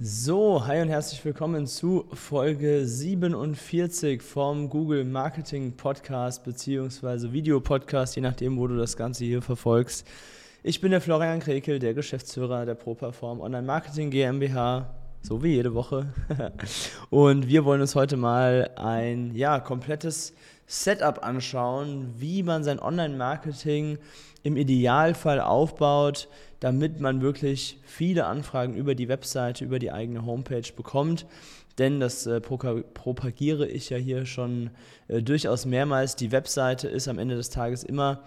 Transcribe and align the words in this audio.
So, 0.00 0.64
hi 0.64 0.80
und 0.80 0.90
herzlich 0.90 1.24
willkommen 1.24 1.66
zu 1.66 2.04
Folge 2.12 2.86
47 2.86 4.22
vom 4.22 4.70
Google 4.70 5.04
Marketing 5.04 5.76
Podcast 5.76 6.44
bzw. 6.44 7.32
Video 7.32 7.58
Podcast, 7.58 8.14
je 8.14 8.22
nachdem, 8.22 8.56
wo 8.58 8.68
du 8.68 8.76
das 8.76 8.96
Ganze 8.96 9.24
hier 9.24 9.42
verfolgst. 9.42 10.06
Ich 10.62 10.80
bin 10.80 10.92
der 10.92 11.00
Florian 11.00 11.40
Krekel, 11.40 11.80
der 11.80 11.94
Geschäftsführer 11.94 12.64
der 12.64 12.76
ProPerform 12.76 13.40
Online 13.40 13.66
Marketing 13.66 14.10
GmbH, 14.10 14.88
so 15.20 15.42
wie 15.42 15.54
jede 15.54 15.74
Woche. 15.74 16.06
und 17.10 17.48
wir 17.48 17.64
wollen 17.64 17.80
uns 17.80 17.96
heute 17.96 18.16
mal 18.16 18.70
ein 18.76 19.34
ja, 19.34 19.58
komplettes 19.58 20.32
Setup 20.68 21.24
anschauen, 21.24 22.14
wie 22.18 22.44
man 22.44 22.62
sein 22.62 22.78
Online-Marketing 22.78 23.98
im 24.42 24.56
Idealfall 24.56 25.40
aufbaut, 25.40 26.28
damit 26.60 27.00
man 27.00 27.20
wirklich 27.22 27.78
viele 27.84 28.26
Anfragen 28.26 28.74
über 28.74 28.94
die 28.94 29.08
Webseite, 29.08 29.64
über 29.64 29.78
die 29.78 29.92
eigene 29.92 30.24
Homepage 30.24 30.72
bekommt. 30.74 31.26
Denn 31.78 32.00
das 32.00 32.26
äh, 32.26 32.40
propagiere 32.40 33.68
ich 33.68 33.90
ja 33.90 33.96
hier 33.96 34.26
schon 34.26 34.70
äh, 35.06 35.22
durchaus 35.22 35.64
mehrmals. 35.64 36.16
Die 36.16 36.32
Webseite 36.32 36.88
ist 36.88 37.06
am 37.06 37.18
Ende 37.18 37.36
des 37.36 37.50
Tages 37.50 37.84
immer 37.84 38.24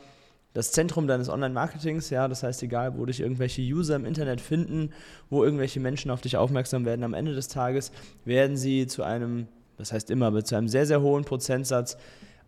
das 0.53 0.71
Zentrum 0.71 1.07
deines 1.07 1.29
Online-Marketings, 1.29 2.09
ja, 2.09 2.27
das 2.27 2.43
heißt, 2.43 2.61
egal, 2.63 2.97
wo 2.97 3.05
dich 3.05 3.21
irgendwelche 3.21 3.61
User 3.61 3.95
im 3.95 4.05
Internet 4.05 4.41
finden, 4.41 4.89
wo 5.29 5.45
irgendwelche 5.45 5.79
Menschen 5.79 6.11
auf 6.11 6.19
dich 6.19 6.35
aufmerksam 6.35 6.83
werden, 6.83 7.03
am 7.03 7.13
Ende 7.13 7.33
des 7.33 7.47
Tages 7.47 7.91
werden 8.25 8.57
sie 8.57 8.85
zu 8.87 9.03
einem, 9.03 9.47
das 9.77 9.93
heißt 9.93 10.11
immer, 10.11 10.27
aber 10.27 10.43
zu 10.43 10.55
einem 10.55 10.67
sehr, 10.67 10.85
sehr 10.85 11.01
hohen 11.01 11.23
Prozentsatz 11.23 11.97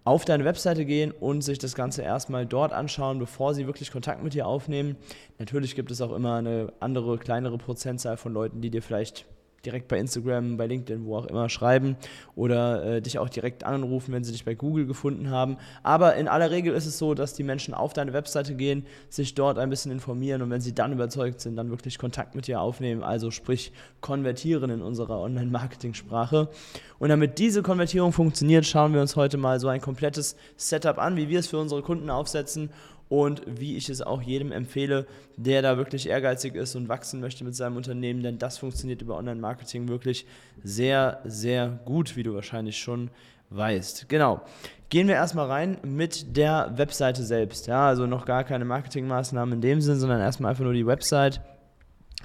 auf 0.05 0.25
deine 0.25 0.45
Webseite 0.45 0.85
gehen 0.85 1.11
und 1.11 1.41
sich 1.41 1.59
das 1.59 1.75
Ganze 1.75 2.01
erstmal 2.01 2.45
dort 2.45 2.73
anschauen, 2.73 3.19
bevor 3.19 3.53
sie 3.53 3.67
wirklich 3.67 3.91
Kontakt 3.91 4.23
mit 4.23 4.33
dir 4.33 4.47
aufnehmen. 4.47 4.97
Natürlich 5.39 5.75
gibt 5.75 5.91
es 5.91 6.01
auch 6.01 6.13
immer 6.13 6.35
eine 6.35 6.73
andere, 6.79 7.17
kleinere 7.17 7.57
Prozentzahl 7.57 8.17
von 8.17 8.33
Leuten, 8.33 8.61
die 8.61 8.69
dir 8.69 8.81
vielleicht 8.81 9.25
direkt 9.65 9.87
bei 9.87 9.97
Instagram, 9.97 10.57
bei 10.57 10.67
LinkedIn, 10.67 11.05
wo 11.05 11.17
auch 11.17 11.25
immer 11.25 11.49
schreiben 11.49 11.95
oder 12.35 12.83
äh, 12.83 13.01
dich 13.01 13.17
auch 13.19 13.29
direkt 13.29 13.63
anrufen, 13.63 14.13
wenn 14.13 14.23
sie 14.23 14.31
dich 14.31 14.45
bei 14.45 14.55
Google 14.55 14.85
gefunden 14.85 15.29
haben. 15.29 15.57
Aber 15.83 16.15
in 16.15 16.27
aller 16.27 16.51
Regel 16.51 16.73
ist 16.73 16.85
es 16.85 16.97
so, 16.97 17.13
dass 17.13 17.33
die 17.33 17.43
Menschen 17.43 17.73
auf 17.73 17.93
deine 17.93 18.13
Webseite 18.13 18.55
gehen, 18.55 18.85
sich 19.09 19.35
dort 19.35 19.57
ein 19.57 19.69
bisschen 19.69 19.91
informieren 19.91 20.41
und 20.41 20.49
wenn 20.49 20.61
sie 20.61 20.73
dann 20.73 20.91
überzeugt 20.91 21.41
sind, 21.41 21.55
dann 21.55 21.69
wirklich 21.69 21.97
Kontakt 21.97 22.35
mit 22.35 22.47
dir 22.47 22.59
aufnehmen, 22.59 23.03
also 23.03 23.31
sprich 23.31 23.71
konvertieren 24.01 24.69
in 24.69 24.81
unserer 24.81 25.19
Online-Marketing-Sprache. 25.19 26.49
Und 26.99 27.09
damit 27.09 27.39
diese 27.39 27.63
Konvertierung 27.63 28.13
funktioniert, 28.13 28.65
schauen 28.65 28.93
wir 28.93 29.01
uns 29.01 29.15
heute 29.15 29.37
mal 29.37 29.59
so 29.59 29.67
ein 29.67 29.81
komplettes 29.81 30.35
Setup 30.55 30.97
an, 30.97 31.15
wie 31.17 31.29
wir 31.29 31.39
es 31.39 31.47
für 31.47 31.57
unsere 31.57 31.81
Kunden 31.81 32.09
aufsetzen 32.09 32.69
und 33.13 33.43
wie 33.45 33.77
ich 33.77 33.89
es 33.89 34.01
auch 34.01 34.23
jedem 34.23 34.51
empfehle, 34.51 35.05
der 35.37 35.61
da 35.61 35.77
wirklich 35.77 36.09
ehrgeizig 36.09 36.55
ist 36.55 36.73
und 36.75 36.89
wachsen 36.89 37.19
möchte 37.19 37.43
mit 37.43 37.55
seinem 37.55 37.77
Unternehmen, 37.77 38.23
denn 38.23 38.39
das 38.39 38.57
funktioniert 38.57 39.03
über 39.03 39.17
Online-Marketing 39.17 39.87
wirklich 39.87 40.25
sehr, 40.63 41.19
sehr 41.23 41.79
gut, 41.85 42.15
wie 42.15 42.23
du 42.23 42.33
wahrscheinlich 42.33 42.79
schon 42.79 43.11
weißt. 43.51 44.09
Genau. 44.09 44.41
Gehen 44.89 45.07
wir 45.07 45.13
erstmal 45.13 45.45
rein 45.45 45.77
mit 45.83 46.35
der 46.35 46.73
Webseite 46.75 47.21
selbst. 47.21 47.67
Ja, 47.67 47.87
also 47.87 48.07
noch 48.07 48.25
gar 48.25 48.43
keine 48.43 48.65
Marketingmaßnahmen 48.65 49.53
in 49.53 49.61
dem 49.61 49.79
Sinn, 49.79 49.99
sondern 49.99 50.19
erstmal 50.19 50.49
einfach 50.49 50.63
nur 50.63 50.73
die 50.73 50.87
Website 50.87 51.39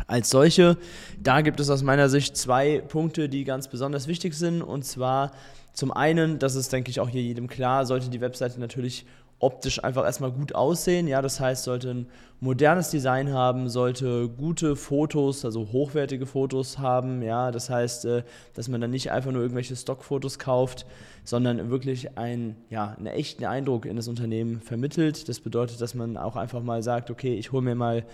als 0.06 0.30
solche. 0.30 0.78
Da 1.20 1.42
gibt 1.42 1.60
es 1.60 1.68
aus 1.68 1.82
meiner 1.82 2.08
Sicht 2.08 2.34
zwei 2.34 2.80
Punkte, 2.80 3.28
die 3.28 3.44
ganz 3.44 3.68
besonders 3.68 4.08
wichtig 4.08 4.32
sind. 4.32 4.62
Und 4.62 4.86
zwar 4.86 5.32
zum 5.74 5.92
einen, 5.92 6.38
das 6.38 6.54
ist, 6.54 6.72
denke 6.72 6.90
ich, 6.90 6.98
auch 6.98 7.10
hier 7.10 7.22
jedem 7.22 7.46
klar, 7.46 7.84
sollte 7.84 8.08
die 8.08 8.22
Webseite 8.22 8.58
natürlich 8.58 9.04
optisch 9.40 9.82
einfach 9.82 10.04
erstmal 10.04 10.32
gut 10.32 10.54
aussehen. 10.54 11.06
Ja, 11.06 11.22
das 11.22 11.38
heißt, 11.38 11.64
sollte 11.64 11.90
ein 11.90 12.06
modernes 12.40 12.90
Design 12.90 13.32
haben, 13.32 13.68
sollte 13.68 14.28
gute 14.28 14.76
Fotos, 14.76 15.44
also 15.44 15.68
hochwertige 15.72 16.26
Fotos 16.26 16.78
haben. 16.78 17.22
Ja, 17.22 17.50
das 17.50 17.70
heißt, 17.70 18.04
äh, 18.04 18.22
dass 18.54 18.68
man 18.68 18.80
dann 18.80 18.90
nicht 18.90 19.10
einfach 19.10 19.30
nur 19.30 19.42
irgendwelche 19.42 19.76
Stockfotos 19.76 20.38
kauft, 20.38 20.86
sondern 21.24 21.70
wirklich 21.70 22.18
einen, 22.18 22.56
ja, 22.70 22.94
einen 22.96 23.06
echten 23.06 23.44
Eindruck 23.44 23.86
in 23.86 23.96
das 23.96 24.08
Unternehmen 24.08 24.60
vermittelt. 24.60 25.28
Das 25.28 25.40
bedeutet, 25.40 25.80
dass 25.80 25.94
man 25.94 26.16
auch 26.16 26.36
einfach 26.36 26.62
mal 26.62 26.82
sagt, 26.82 27.10
okay, 27.10 27.34
ich 27.34 27.52
hole 27.52 27.62
mir 27.62 27.74
mal 27.74 28.04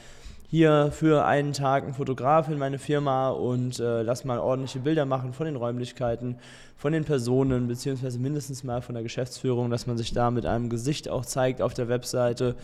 hier 0.49 0.91
für 0.93 1.25
einen 1.25 1.53
Tag 1.53 1.85
einen 1.85 1.95
Fotograf 1.95 2.49
in 2.49 2.59
meine 2.59 2.79
Firma 2.79 3.31
und 3.31 3.81
äh, 3.81 4.03
lass 4.03 4.25
mal 4.25 4.39
ordentliche 4.39 4.81
Bilder 4.81 5.05
machen 5.05 5.33
von 5.33 5.47
den 5.47 5.57
Räumlichkeiten, 5.57 6.37
von 6.77 6.93
den 6.93 7.05
Personen, 7.05 7.67
beziehungsweise 7.67 8.19
mindestens 8.19 8.65
mal 8.65 8.83
von 8.83 8.95
der 8.95 9.03
Geschäftsführung, 9.03 9.71
dass 9.71 9.87
man 9.87 9.97
sich 9.97 10.13
da 10.13 10.31
mit 10.31 10.47
einem 10.47 10.69
Gesicht 10.69 11.09
auch 11.09 11.25
zeigt 11.25 11.63
auf 11.63 11.75
der 11.75 11.89
Webseite 11.89 12.57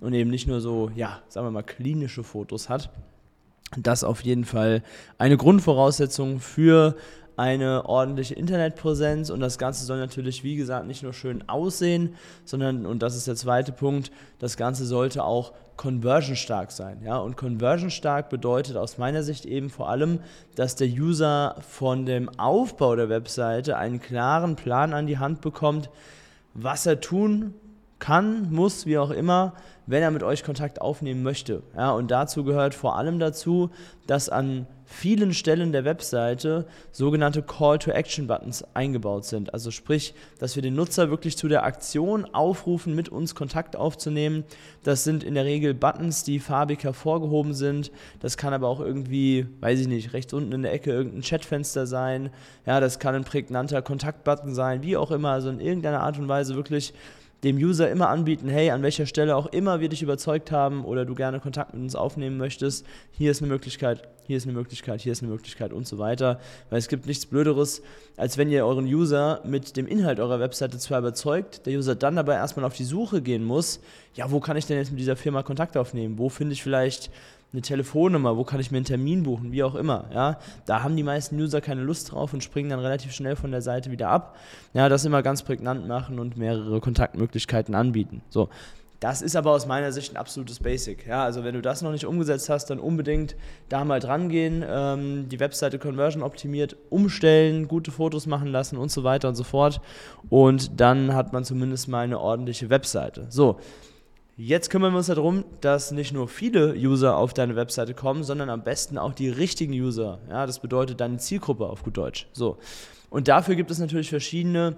und 0.00 0.12
eben 0.12 0.30
nicht 0.30 0.46
nur 0.46 0.60
so, 0.60 0.90
ja, 0.94 1.20
sagen 1.28 1.46
wir 1.46 1.50
mal, 1.50 1.62
klinische 1.62 2.24
Fotos 2.24 2.68
hat. 2.68 2.90
Das 3.76 4.02
auf 4.02 4.22
jeden 4.22 4.44
Fall 4.44 4.82
eine 5.18 5.36
Grundvoraussetzung 5.36 6.40
für 6.40 6.96
eine 7.38 7.86
ordentliche 7.86 8.34
Internetpräsenz 8.34 9.30
und 9.30 9.38
das 9.38 9.58
Ganze 9.58 9.84
soll 9.84 9.98
natürlich, 9.98 10.42
wie 10.42 10.56
gesagt, 10.56 10.86
nicht 10.88 11.04
nur 11.04 11.12
schön 11.12 11.48
aussehen, 11.48 12.16
sondern, 12.44 12.84
und 12.84 13.00
das 13.00 13.14
ist 13.14 13.28
der 13.28 13.36
zweite 13.36 13.70
Punkt, 13.70 14.10
das 14.40 14.56
Ganze 14.56 14.84
sollte 14.84 15.22
auch 15.22 15.52
conversionstark 15.76 16.72
sein. 16.72 17.00
Ja? 17.04 17.18
Und 17.18 17.36
conversionstark 17.36 18.28
bedeutet 18.28 18.76
aus 18.76 18.98
meiner 18.98 19.22
Sicht 19.22 19.46
eben 19.46 19.70
vor 19.70 19.88
allem, 19.88 20.18
dass 20.56 20.74
der 20.74 20.88
User 20.88 21.54
von 21.60 22.06
dem 22.06 22.28
Aufbau 22.40 22.96
der 22.96 23.08
Webseite 23.08 23.76
einen 23.76 24.00
klaren 24.00 24.56
Plan 24.56 24.92
an 24.92 25.06
die 25.06 25.18
Hand 25.18 25.40
bekommt, 25.40 25.90
was 26.54 26.86
er 26.86 27.00
tun 27.00 27.54
kann, 27.98 28.52
muss, 28.52 28.86
wie 28.86 28.98
auch 28.98 29.10
immer, 29.10 29.54
wenn 29.86 30.02
er 30.02 30.10
mit 30.10 30.22
euch 30.22 30.44
Kontakt 30.44 30.80
aufnehmen 30.80 31.22
möchte. 31.22 31.62
Ja, 31.74 31.92
und 31.92 32.10
dazu 32.10 32.44
gehört 32.44 32.74
vor 32.74 32.96
allem 32.96 33.18
dazu, 33.18 33.70
dass 34.06 34.28
an 34.28 34.66
vielen 34.84 35.34
Stellen 35.34 35.72
der 35.72 35.84
Webseite 35.84 36.66
sogenannte 36.92 37.42
Call-to-Action-Buttons 37.42 38.64
eingebaut 38.74 39.26
sind. 39.26 39.52
Also 39.52 39.70
sprich, 39.70 40.14
dass 40.38 40.56
wir 40.56 40.62
den 40.62 40.74
Nutzer 40.74 41.10
wirklich 41.10 41.36
zu 41.36 41.48
der 41.48 41.64
Aktion 41.64 42.24
aufrufen, 42.34 42.94
mit 42.94 43.08
uns 43.10 43.34
Kontakt 43.34 43.76
aufzunehmen. 43.76 44.44
Das 44.84 45.04
sind 45.04 45.24
in 45.24 45.34
der 45.34 45.44
Regel 45.44 45.74
Buttons, 45.74 46.24
die 46.24 46.38
farbig 46.38 46.84
hervorgehoben 46.84 47.52
sind. 47.52 47.90
Das 48.20 48.38
kann 48.38 48.54
aber 48.54 48.68
auch 48.68 48.80
irgendwie, 48.80 49.46
weiß 49.60 49.80
ich 49.80 49.88
nicht, 49.88 50.14
rechts 50.14 50.32
unten 50.32 50.52
in 50.52 50.62
der 50.62 50.72
Ecke 50.72 50.90
irgendein 50.90 51.22
Chatfenster 51.22 51.86
sein. 51.86 52.30
Ja, 52.66 52.80
das 52.80 52.98
kann 52.98 53.14
ein 53.14 53.24
prägnanter 53.24 53.82
Kontaktbutton 53.82 54.54
sein, 54.54 54.82
wie 54.82 54.96
auch 54.96 55.10
immer. 55.10 55.30
Also 55.30 55.50
in 55.50 55.60
irgendeiner 55.60 56.00
Art 56.00 56.18
und 56.18 56.28
Weise 56.28 56.56
wirklich 56.56 56.94
dem 57.44 57.56
User 57.56 57.88
immer 57.88 58.08
anbieten, 58.08 58.48
hey, 58.48 58.70
an 58.70 58.82
welcher 58.82 59.06
Stelle 59.06 59.36
auch 59.36 59.46
immer 59.46 59.80
wir 59.80 59.88
dich 59.88 60.02
überzeugt 60.02 60.50
haben 60.50 60.84
oder 60.84 61.04
du 61.04 61.14
gerne 61.14 61.38
Kontakt 61.38 61.72
mit 61.72 61.82
uns 61.82 61.94
aufnehmen 61.94 62.36
möchtest, 62.36 62.84
hier 63.12 63.30
ist 63.30 63.40
eine 63.40 63.48
Möglichkeit, 63.48 64.08
hier 64.26 64.36
ist 64.36 64.44
eine 64.44 64.54
Möglichkeit, 64.54 65.00
hier 65.00 65.12
ist 65.12 65.22
eine 65.22 65.30
Möglichkeit 65.30 65.72
und 65.72 65.86
so 65.86 65.98
weiter. 65.98 66.40
Weil 66.68 66.80
es 66.80 66.88
gibt 66.88 67.06
nichts 67.06 67.26
Blöderes, 67.26 67.82
als 68.16 68.38
wenn 68.38 68.50
ihr 68.50 68.66
euren 68.66 68.86
User 68.86 69.40
mit 69.44 69.76
dem 69.76 69.86
Inhalt 69.86 70.18
eurer 70.18 70.40
Webseite 70.40 70.78
zwar 70.78 70.98
überzeugt, 70.98 71.66
der 71.66 71.78
User 71.78 71.94
dann 71.94 72.18
aber 72.18 72.34
erstmal 72.34 72.64
auf 72.64 72.74
die 72.74 72.84
Suche 72.84 73.22
gehen 73.22 73.44
muss, 73.44 73.80
ja, 74.14 74.30
wo 74.32 74.40
kann 74.40 74.56
ich 74.56 74.66
denn 74.66 74.76
jetzt 74.76 74.90
mit 74.90 74.98
dieser 74.98 75.16
Firma 75.16 75.44
Kontakt 75.44 75.76
aufnehmen? 75.76 76.18
Wo 76.18 76.28
finde 76.28 76.54
ich 76.54 76.62
vielleicht 76.62 77.10
eine 77.52 77.62
Telefonnummer, 77.62 78.36
wo 78.36 78.44
kann 78.44 78.60
ich 78.60 78.70
mir 78.70 78.76
einen 78.76 78.84
Termin 78.84 79.22
buchen, 79.22 79.52
wie 79.52 79.62
auch 79.62 79.74
immer. 79.74 80.04
Ja, 80.12 80.38
da 80.66 80.82
haben 80.82 80.96
die 80.96 81.02
meisten 81.02 81.40
User 81.40 81.60
keine 81.60 81.82
Lust 81.82 82.12
drauf 82.12 82.34
und 82.34 82.44
springen 82.44 82.70
dann 82.70 82.80
relativ 82.80 83.12
schnell 83.12 83.36
von 83.36 83.50
der 83.50 83.62
Seite 83.62 83.90
wieder 83.90 84.10
ab. 84.10 84.36
Ja, 84.74 84.88
das 84.88 85.04
immer 85.04 85.22
ganz 85.22 85.42
prägnant 85.42 85.88
machen 85.88 86.18
und 86.18 86.36
mehrere 86.36 86.80
Kontaktmöglichkeiten 86.80 87.74
anbieten. 87.74 88.22
So. 88.28 88.50
Das 89.00 89.22
ist 89.22 89.36
aber 89.36 89.52
aus 89.52 89.66
meiner 89.66 89.92
Sicht 89.92 90.12
ein 90.12 90.16
absolutes 90.16 90.58
Basic. 90.58 91.06
Ja, 91.06 91.22
also 91.22 91.44
wenn 91.44 91.54
du 91.54 91.62
das 91.62 91.82
noch 91.82 91.92
nicht 91.92 92.04
umgesetzt 92.04 92.50
hast, 92.50 92.66
dann 92.66 92.80
unbedingt 92.80 93.36
da 93.68 93.84
mal 93.84 94.00
dran 94.00 94.28
gehen, 94.28 94.64
ähm, 94.68 95.28
die 95.28 95.38
Webseite 95.38 95.78
Conversion 95.78 96.22
optimiert 96.22 96.76
umstellen, 96.90 97.68
gute 97.68 97.92
Fotos 97.92 98.26
machen 98.26 98.48
lassen 98.48 98.76
und 98.76 98.90
so 98.90 99.04
weiter 99.04 99.28
und 99.28 99.36
so 99.36 99.44
fort. 99.44 99.80
Und 100.30 100.80
dann 100.80 101.14
hat 101.14 101.32
man 101.32 101.44
zumindest 101.44 101.86
mal 101.86 102.00
eine 102.00 102.18
ordentliche 102.18 102.70
Webseite. 102.70 103.26
So, 103.28 103.60
Jetzt 104.40 104.70
kümmern 104.70 104.92
wir 104.92 104.98
uns 104.98 105.08
darum, 105.08 105.44
dass 105.60 105.90
nicht 105.90 106.12
nur 106.12 106.28
viele 106.28 106.72
User 106.74 107.16
auf 107.16 107.34
deine 107.34 107.56
Webseite 107.56 107.92
kommen, 107.92 108.22
sondern 108.22 108.50
am 108.50 108.62
besten 108.62 108.96
auch 108.96 109.12
die 109.12 109.28
richtigen 109.28 109.72
User. 109.72 110.20
Ja, 110.30 110.46
das 110.46 110.60
bedeutet 110.60 111.00
deine 111.00 111.16
Zielgruppe 111.16 111.66
auf 111.66 111.82
gut 111.82 111.96
Deutsch. 111.96 112.28
So. 112.32 112.56
Und 113.10 113.26
dafür 113.26 113.56
gibt 113.56 113.72
es 113.72 113.80
natürlich 113.80 114.10
verschiedene 114.10 114.76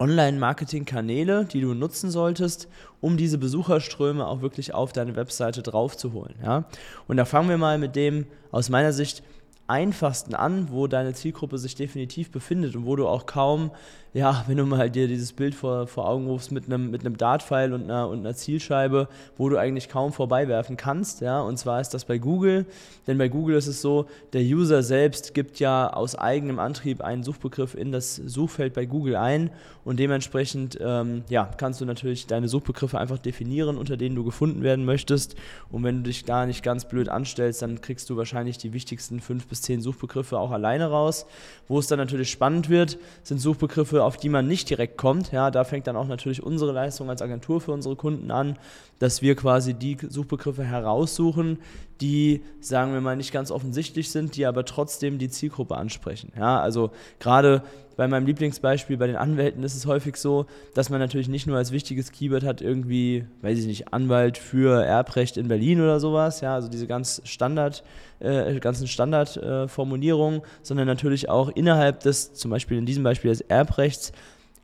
Online-Marketing-Kanäle, 0.00 1.44
die 1.44 1.60
du 1.60 1.72
nutzen 1.72 2.10
solltest, 2.10 2.66
um 3.00 3.16
diese 3.16 3.38
Besucherströme 3.38 4.26
auch 4.26 4.42
wirklich 4.42 4.74
auf 4.74 4.92
deine 4.92 5.14
Webseite 5.14 5.62
draufzuholen. 5.62 6.34
Ja? 6.42 6.64
Und 7.06 7.16
da 7.16 7.26
fangen 7.26 7.48
wir 7.48 7.58
mal 7.58 7.78
mit 7.78 7.94
dem 7.94 8.26
aus 8.50 8.70
meiner 8.70 8.92
Sicht 8.92 9.22
einfachsten 9.68 10.34
an, 10.34 10.72
wo 10.72 10.88
deine 10.88 11.14
Zielgruppe 11.14 11.58
sich 11.58 11.76
definitiv 11.76 12.32
befindet 12.32 12.74
und 12.74 12.86
wo 12.86 12.96
du 12.96 13.06
auch 13.06 13.26
kaum, 13.26 13.70
ja, 14.14 14.44
wenn 14.46 14.56
du 14.56 14.64
mal 14.64 14.88
dir 14.88 15.08
dieses 15.08 15.32
Bild 15.32 15.56
vor, 15.56 15.88
vor 15.88 16.08
Augen 16.08 16.26
rufst 16.28 16.52
mit 16.52 16.66
einem, 16.66 16.90
mit 16.90 17.02
einem 17.02 17.18
Dartpfeil 17.18 17.72
und 17.72 17.82
einer, 17.82 18.08
und 18.08 18.20
einer 18.20 18.34
Zielscheibe, 18.34 19.08
wo 19.36 19.48
du 19.48 19.58
eigentlich 19.58 19.88
kaum 19.88 20.12
vorbeiwerfen 20.12 20.76
kannst, 20.76 21.20
ja, 21.20 21.40
und 21.40 21.58
zwar 21.58 21.80
ist 21.80 21.90
das 21.90 22.04
bei 22.04 22.18
Google, 22.18 22.64
denn 23.08 23.18
bei 23.18 23.28
Google 23.28 23.56
ist 23.56 23.66
es 23.66 23.82
so, 23.82 24.06
der 24.32 24.42
User 24.42 24.84
selbst 24.84 25.34
gibt 25.34 25.58
ja 25.58 25.92
aus 25.92 26.14
eigenem 26.14 26.60
Antrieb 26.60 27.02
einen 27.02 27.24
Suchbegriff 27.24 27.74
in 27.74 27.92
das 27.92 28.14
Suchfeld 28.14 28.72
bei 28.72 28.86
Google 28.86 29.16
ein. 29.16 29.50
Und 29.84 29.98
dementsprechend, 29.98 30.78
ähm, 30.80 31.24
ja, 31.28 31.50
kannst 31.58 31.80
du 31.80 31.84
natürlich 31.84 32.26
deine 32.26 32.48
Suchbegriffe 32.48 32.98
einfach 32.98 33.18
definieren, 33.18 33.76
unter 33.76 33.98
denen 33.98 34.16
du 34.16 34.24
gefunden 34.24 34.62
werden 34.62 34.86
möchtest. 34.86 35.36
Und 35.70 35.84
wenn 35.84 35.96
du 35.96 36.02
dich 36.04 36.24
da 36.24 36.46
nicht 36.46 36.62
ganz 36.62 36.86
blöd 36.86 37.10
anstellst, 37.10 37.60
dann 37.60 37.82
kriegst 37.82 38.08
du 38.08 38.16
wahrscheinlich 38.16 38.56
die 38.56 38.72
wichtigsten 38.72 39.20
fünf 39.20 39.46
bis 39.46 39.60
zehn 39.60 39.82
Suchbegriffe 39.82 40.38
auch 40.38 40.52
alleine 40.52 40.86
raus. 40.86 41.26
Wo 41.68 41.78
es 41.78 41.86
dann 41.86 41.98
natürlich 41.98 42.30
spannend 42.30 42.70
wird, 42.70 42.96
sind 43.22 43.40
Suchbegriffe, 43.40 44.03
auf 44.04 44.16
die 44.16 44.28
man 44.28 44.46
nicht 44.46 44.70
direkt 44.70 44.96
kommt. 44.96 45.32
Ja, 45.32 45.50
da 45.50 45.64
fängt 45.64 45.86
dann 45.86 45.96
auch 45.96 46.06
natürlich 46.06 46.42
unsere 46.42 46.72
Leistung 46.72 47.10
als 47.10 47.22
Agentur 47.22 47.60
für 47.60 47.72
unsere 47.72 47.96
Kunden 47.96 48.30
an, 48.30 48.56
dass 48.98 49.22
wir 49.22 49.34
quasi 49.34 49.74
die 49.74 49.96
Suchbegriffe 50.08 50.64
heraussuchen, 50.64 51.58
die, 52.00 52.42
sagen 52.60 52.92
wir 52.92 53.00
mal, 53.00 53.16
nicht 53.16 53.32
ganz 53.32 53.50
offensichtlich 53.50 54.10
sind, 54.10 54.36
die 54.36 54.46
aber 54.46 54.64
trotzdem 54.64 55.18
die 55.18 55.28
Zielgruppe 55.28 55.76
ansprechen. 55.76 56.32
Ja, 56.36 56.60
also 56.60 56.90
gerade 57.20 57.62
bei 57.96 58.08
meinem 58.08 58.26
Lieblingsbeispiel 58.26 58.96
bei 58.96 59.06
den 59.06 59.16
Anwälten 59.16 59.62
ist 59.62 59.76
es 59.76 59.86
häufig 59.86 60.16
so, 60.16 60.46
dass 60.74 60.90
man 60.90 60.98
natürlich 60.98 61.28
nicht 61.28 61.46
nur 61.46 61.56
als 61.56 61.70
wichtiges 61.70 62.10
Keyword 62.10 62.42
hat, 62.42 62.60
irgendwie, 62.60 63.24
weiß 63.42 63.58
ich 63.58 63.66
nicht, 63.66 63.92
Anwalt 63.92 64.38
für 64.38 64.84
Erbrecht 64.84 65.36
in 65.36 65.48
Berlin 65.48 65.80
oder 65.80 66.00
sowas, 66.00 66.40
ja, 66.40 66.54
also 66.54 66.68
diese 66.68 66.86
ganz 66.86 67.22
Standard, 67.24 67.84
äh, 68.18 68.58
ganzen 68.58 68.88
Standardformulierungen, 68.88 70.40
äh, 70.40 70.44
sondern 70.62 70.86
natürlich 70.86 71.28
auch 71.28 71.50
innerhalb 71.50 72.00
des, 72.00 72.34
zum 72.34 72.50
Beispiel 72.50 72.78
in 72.78 72.86
diesem 72.86 73.04
Beispiel 73.04 73.30
des 73.30 73.42
Erbrechts, 73.42 74.12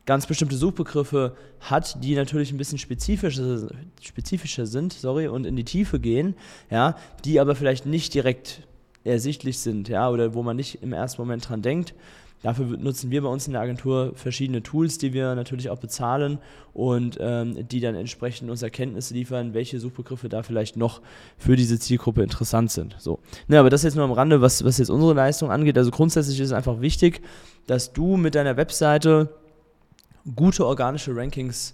ganz 0.05 0.25
bestimmte 0.25 0.55
Suchbegriffe 0.55 1.35
hat, 1.59 2.03
die 2.03 2.15
natürlich 2.15 2.51
ein 2.51 2.57
bisschen 2.57 2.77
spezifischer, 2.77 3.69
spezifischer 4.01 4.65
sind, 4.65 4.93
sorry, 4.93 5.27
und 5.27 5.45
in 5.45 5.55
die 5.55 5.63
Tiefe 5.63 5.99
gehen, 5.99 6.35
ja, 6.69 6.95
die 7.23 7.39
aber 7.39 7.55
vielleicht 7.55 7.85
nicht 7.85 8.13
direkt 8.13 8.67
ersichtlich 9.03 9.59
sind, 9.59 9.89
ja, 9.89 10.09
oder 10.09 10.33
wo 10.33 10.43
man 10.43 10.55
nicht 10.55 10.81
im 10.81 10.93
ersten 10.93 11.21
Moment 11.21 11.47
dran 11.47 11.61
denkt. 11.61 11.93
Dafür 12.43 12.65
nutzen 12.65 13.11
wir 13.11 13.21
bei 13.21 13.29
uns 13.29 13.45
in 13.45 13.53
der 13.53 13.61
Agentur 13.61 14.13
verschiedene 14.15 14.63
Tools, 14.63 14.97
die 14.97 15.13
wir 15.13 15.35
natürlich 15.35 15.69
auch 15.69 15.77
bezahlen 15.77 16.39
und 16.73 17.17
ähm, 17.21 17.67
die 17.67 17.79
dann 17.79 17.93
entsprechend 17.93 18.49
uns 18.49 18.63
Erkenntnisse 18.63 19.13
liefern, 19.13 19.53
welche 19.53 19.79
Suchbegriffe 19.79 20.27
da 20.27 20.41
vielleicht 20.41 20.75
noch 20.75 21.01
für 21.37 21.55
diese 21.55 21.77
Zielgruppe 21.77 22.23
interessant 22.23 22.71
sind. 22.71 22.95
So. 22.97 23.19
Ja, 23.47 23.59
aber 23.59 23.69
das 23.69 23.83
jetzt 23.83 23.95
nur 23.95 24.05
am 24.05 24.11
Rande, 24.11 24.41
was, 24.41 24.63
was 24.65 24.79
jetzt 24.79 24.89
unsere 24.89 25.13
Leistung 25.13 25.51
angeht. 25.51 25.77
Also 25.77 25.91
grundsätzlich 25.91 26.39
ist 26.39 26.47
es 26.47 26.53
einfach 26.53 26.81
wichtig, 26.81 27.21
dass 27.67 27.93
du 27.93 28.17
mit 28.17 28.33
deiner 28.33 28.57
Webseite 28.57 29.29
gute 30.35 30.65
organische 30.65 31.15
Rankings 31.15 31.73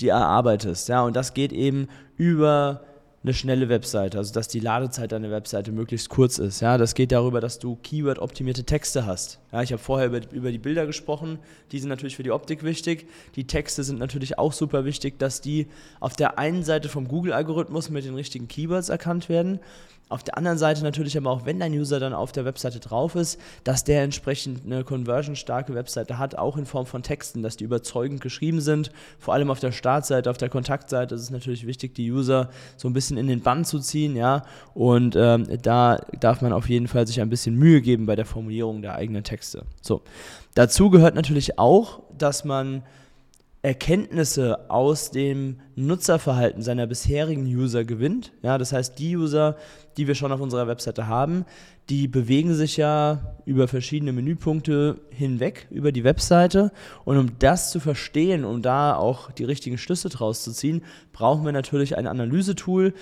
die 0.00 0.08
erarbeitest. 0.08 0.88
Ja, 0.88 1.02
und 1.02 1.16
das 1.16 1.34
geht 1.34 1.52
eben 1.52 1.88
über 2.16 2.82
eine 3.22 3.34
schnelle 3.34 3.68
Webseite, 3.68 4.18
also 4.18 4.32
dass 4.32 4.46
die 4.46 4.60
Ladezeit 4.60 5.10
deiner 5.10 5.32
Webseite 5.32 5.72
möglichst 5.72 6.08
kurz 6.10 6.38
ist. 6.38 6.60
Ja, 6.60 6.78
das 6.78 6.94
geht 6.94 7.10
darüber, 7.10 7.40
dass 7.40 7.58
du 7.58 7.76
Keyword-optimierte 7.82 8.62
Texte 8.62 9.04
hast. 9.04 9.40
Ja, 9.50 9.62
ich 9.62 9.72
habe 9.72 9.82
vorher 9.82 10.06
über, 10.06 10.20
über 10.30 10.52
die 10.52 10.58
Bilder 10.58 10.86
gesprochen, 10.86 11.40
die 11.72 11.80
sind 11.80 11.88
natürlich 11.88 12.14
für 12.14 12.22
die 12.22 12.30
Optik 12.30 12.62
wichtig. 12.62 13.08
Die 13.34 13.46
Texte 13.46 13.82
sind 13.82 13.98
natürlich 13.98 14.38
auch 14.38 14.52
super 14.52 14.84
wichtig, 14.84 15.18
dass 15.18 15.40
die 15.40 15.66
auf 15.98 16.14
der 16.14 16.38
einen 16.38 16.62
Seite 16.62 16.88
vom 16.88 17.08
Google-Algorithmus 17.08 17.90
mit 17.90 18.04
den 18.04 18.14
richtigen 18.14 18.46
Keywords 18.46 18.90
erkannt 18.90 19.28
werden 19.28 19.58
auf 20.08 20.22
der 20.22 20.38
anderen 20.38 20.56
Seite 20.56 20.84
natürlich 20.84 21.16
aber 21.16 21.30
auch, 21.30 21.46
wenn 21.46 21.58
dein 21.58 21.72
User 21.72 21.98
dann 21.98 22.12
auf 22.12 22.30
der 22.30 22.44
Webseite 22.44 22.78
drauf 22.78 23.16
ist, 23.16 23.40
dass 23.64 23.82
der 23.82 24.04
entsprechend 24.04 24.64
eine 24.64 24.84
conversion-starke 24.84 25.74
Webseite 25.74 26.18
hat, 26.18 26.36
auch 26.36 26.56
in 26.56 26.64
Form 26.64 26.86
von 26.86 27.02
Texten, 27.02 27.42
dass 27.42 27.56
die 27.56 27.64
überzeugend 27.64 28.20
geschrieben 28.20 28.60
sind. 28.60 28.92
Vor 29.18 29.34
allem 29.34 29.50
auf 29.50 29.58
der 29.58 29.72
Startseite, 29.72 30.30
auf 30.30 30.38
der 30.38 30.48
Kontaktseite 30.48 31.16
ist 31.16 31.22
es 31.22 31.30
natürlich 31.30 31.66
wichtig, 31.66 31.94
die 31.96 32.12
User 32.12 32.50
so 32.76 32.88
ein 32.88 32.92
bisschen 32.92 33.16
in 33.16 33.26
den 33.26 33.40
Bann 33.40 33.64
zu 33.64 33.80
ziehen, 33.80 34.14
ja. 34.14 34.44
Und 34.74 35.16
ähm, 35.16 35.48
da 35.62 35.96
darf 36.20 36.40
man 36.40 36.52
auf 36.52 36.68
jeden 36.68 36.86
Fall 36.86 37.06
sich 37.06 37.20
ein 37.20 37.30
bisschen 37.30 37.56
Mühe 37.56 37.80
geben 37.80 38.06
bei 38.06 38.14
der 38.14 38.26
Formulierung 38.26 38.82
der 38.82 38.94
eigenen 38.94 39.24
Texte. 39.24 39.64
So. 39.82 40.02
Dazu 40.54 40.88
gehört 40.88 41.16
natürlich 41.16 41.58
auch, 41.58 42.00
dass 42.16 42.44
man 42.44 42.82
Erkenntnisse 43.66 44.70
aus 44.70 45.10
dem 45.10 45.58
Nutzerverhalten 45.74 46.62
seiner 46.62 46.86
bisherigen 46.86 47.44
User 47.46 47.84
gewinnt. 47.84 48.32
Ja, 48.40 48.58
das 48.58 48.72
heißt, 48.72 48.96
die 48.96 49.16
User, 49.16 49.56
die 49.96 50.06
wir 50.06 50.14
schon 50.14 50.30
auf 50.30 50.40
unserer 50.40 50.68
Webseite 50.68 51.08
haben, 51.08 51.44
die 51.88 52.06
bewegen 52.06 52.54
sich 52.54 52.76
ja 52.76 53.36
über 53.44 53.66
verschiedene 53.66 54.12
Menüpunkte 54.12 55.00
hinweg 55.10 55.66
über 55.72 55.90
die 55.90 56.04
Webseite. 56.04 56.70
Und 57.04 57.18
um 57.18 57.40
das 57.40 57.72
zu 57.72 57.80
verstehen, 57.80 58.44
um 58.44 58.62
da 58.62 58.94
auch 58.94 59.32
die 59.32 59.42
richtigen 59.42 59.78
Schlüsse 59.78 60.10
draus 60.10 60.44
zu 60.44 60.52
ziehen, 60.52 60.84
brauchen 61.12 61.44
wir 61.44 61.50
natürlich 61.50 61.98
ein 61.98 62.06
Analysetool, 62.06 62.94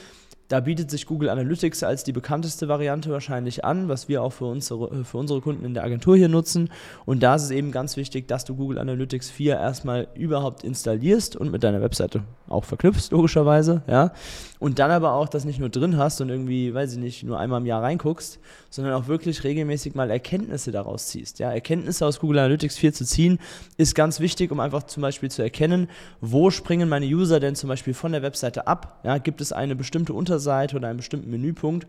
da 0.49 0.61
bietet 0.61 0.91
sich 0.91 1.07
Google 1.07 1.31
Analytics 1.31 1.83
als 1.83 2.05
die 2.05 2.13
bekannteste 2.13 2.69
Variante 2.69 3.11
wahrscheinlich 3.11 3.65
an, 3.65 3.89
was 3.89 4.09
wir 4.09 4.23
auch 4.23 4.33
für 4.33 4.45
unsere, 4.45 5.05
für 5.05 5.17
unsere 5.17 5.41
Kunden 5.41 5.65
in 5.65 5.75
der 5.75 5.85
Agentur 5.85 6.17
hier 6.17 6.29
nutzen. 6.29 6.71
Und 7.07 7.23
da 7.23 7.37
ist 7.37 7.45
es 7.45 7.51
eben 7.51 7.73
ganz 7.73 7.97
wichtig, 7.97 8.29
dass 8.29 8.45
du 8.45 8.55
Google 8.55 8.79
Analytics 8.79 9.31
4 9.31 9.55
erstmal 9.55 10.09
überhaupt 10.15 10.63
installierst 10.63 11.37
und 11.37 11.51
mit 11.51 11.65
deiner 11.65 11.81
Webseite 11.81 12.23
auch 12.47 12.65
verknüpfst, 12.65 13.11
logischerweise. 13.11 13.83
Ja? 13.87 14.13
Und 14.59 14.79
dann 14.79 14.91
aber 14.91 15.15
auch 15.15 15.29
das 15.29 15.47
nicht 15.47 15.59
nur 15.59 15.71
drin 15.71 15.97
hast 15.97 16.21
und 16.21 16.29
irgendwie, 16.29 16.75
weiß 16.75 16.93
ich 16.93 16.99
nicht, 16.99 17.23
nur 17.23 17.39
einmal 17.39 17.61
im 17.61 17.67
Jahr 17.67 17.83
reinguckst, 17.83 18.39
sondern 18.69 18.93
auch 18.93 19.09
wirklich 19.09 19.45
regelmäßig 19.45 19.95
mal 19.95 20.11
Erkenntnisse 20.11 20.73
daraus 20.73 21.07
ziehst. 21.07 21.39
Ja? 21.39 21.53
Erkenntnisse 21.53 22.05
aus 22.05 22.21
Google 22.21 22.41
Analytics 22.41 22.77
4 22.77 22.93
zu 22.93 23.07
ziehen, 23.07 23.39
ist 23.79 23.95
ganz 23.95 24.21
wichtig, 24.21 24.53
um 24.53 24.61
einfach 24.61 24.83
zum 24.83 25.01
Beispiel 25.01 25.31
zu 25.31 25.43
erkennen, 25.43 25.89
wo 26.21 26.51
springen 26.51 26.89
meine 26.89 27.07
User 27.07 27.41
denn 27.41 27.55
zum 27.55 27.69
Beispiel 27.69 27.95
von 27.95 28.13
der 28.13 28.21
Webseite 28.21 28.67
ab? 28.67 29.01
Ja? 29.05 29.17
Gibt 29.17 29.41
es 29.41 29.53
eine 29.53 29.75
bestimmte 29.75 30.13
Unterseite? 30.13 30.34
Unterseite 30.35 30.77
oder 30.77 30.89
einem 30.89 30.97
bestimmten 30.99 31.31
Menüpunkt, 31.31 31.87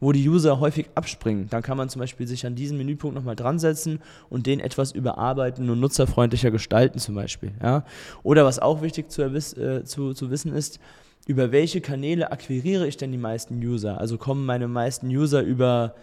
wo 0.00 0.10
die 0.10 0.28
User 0.28 0.58
häufig 0.58 0.86
abspringen. 0.96 1.48
Dann 1.48 1.62
kann 1.62 1.76
man 1.76 1.88
zum 1.88 2.00
Beispiel 2.00 2.26
sich 2.26 2.44
an 2.44 2.56
diesen 2.56 2.76
Menüpunkt 2.76 3.14
nochmal 3.14 3.36
dran 3.36 3.58
setzen 3.58 4.00
und 4.28 4.46
den 4.46 4.58
etwas 4.60 4.92
überarbeiten 4.92 5.70
und 5.70 5.78
nutzerfreundlicher 5.80 6.50
gestalten 6.50 6.98
zum 6.98 7.14
Beispiel. 7.14 7.52
Ja? 7.62 7.84
Oder 8.22 8.44
was 8.44 8.58
auch 8.58 8.82
wichtig 8.82 9.10
zu, 9.10 9.22
äh, 9.22 9.84
zu, 9.84 10.12
zu 10.12 10.30
wissen 10.30 10.52
ist, 10.52 10.80
über 11.26 11.52
welche 11.52 11.80
Kanäle 11.80 12.32
akquiriere 12.32 12.86
ich 12.86 12.96
denn 12.96 13.12
die 13.12 13.18
meisten 13.18 13.62
User? 13.64 13.98
Also 13.98 14.18
kommen 14.18 14.44
meine 14.44 14.68
meisten 14.68 15.06
User 15.06 15.42
über 15.42 15.94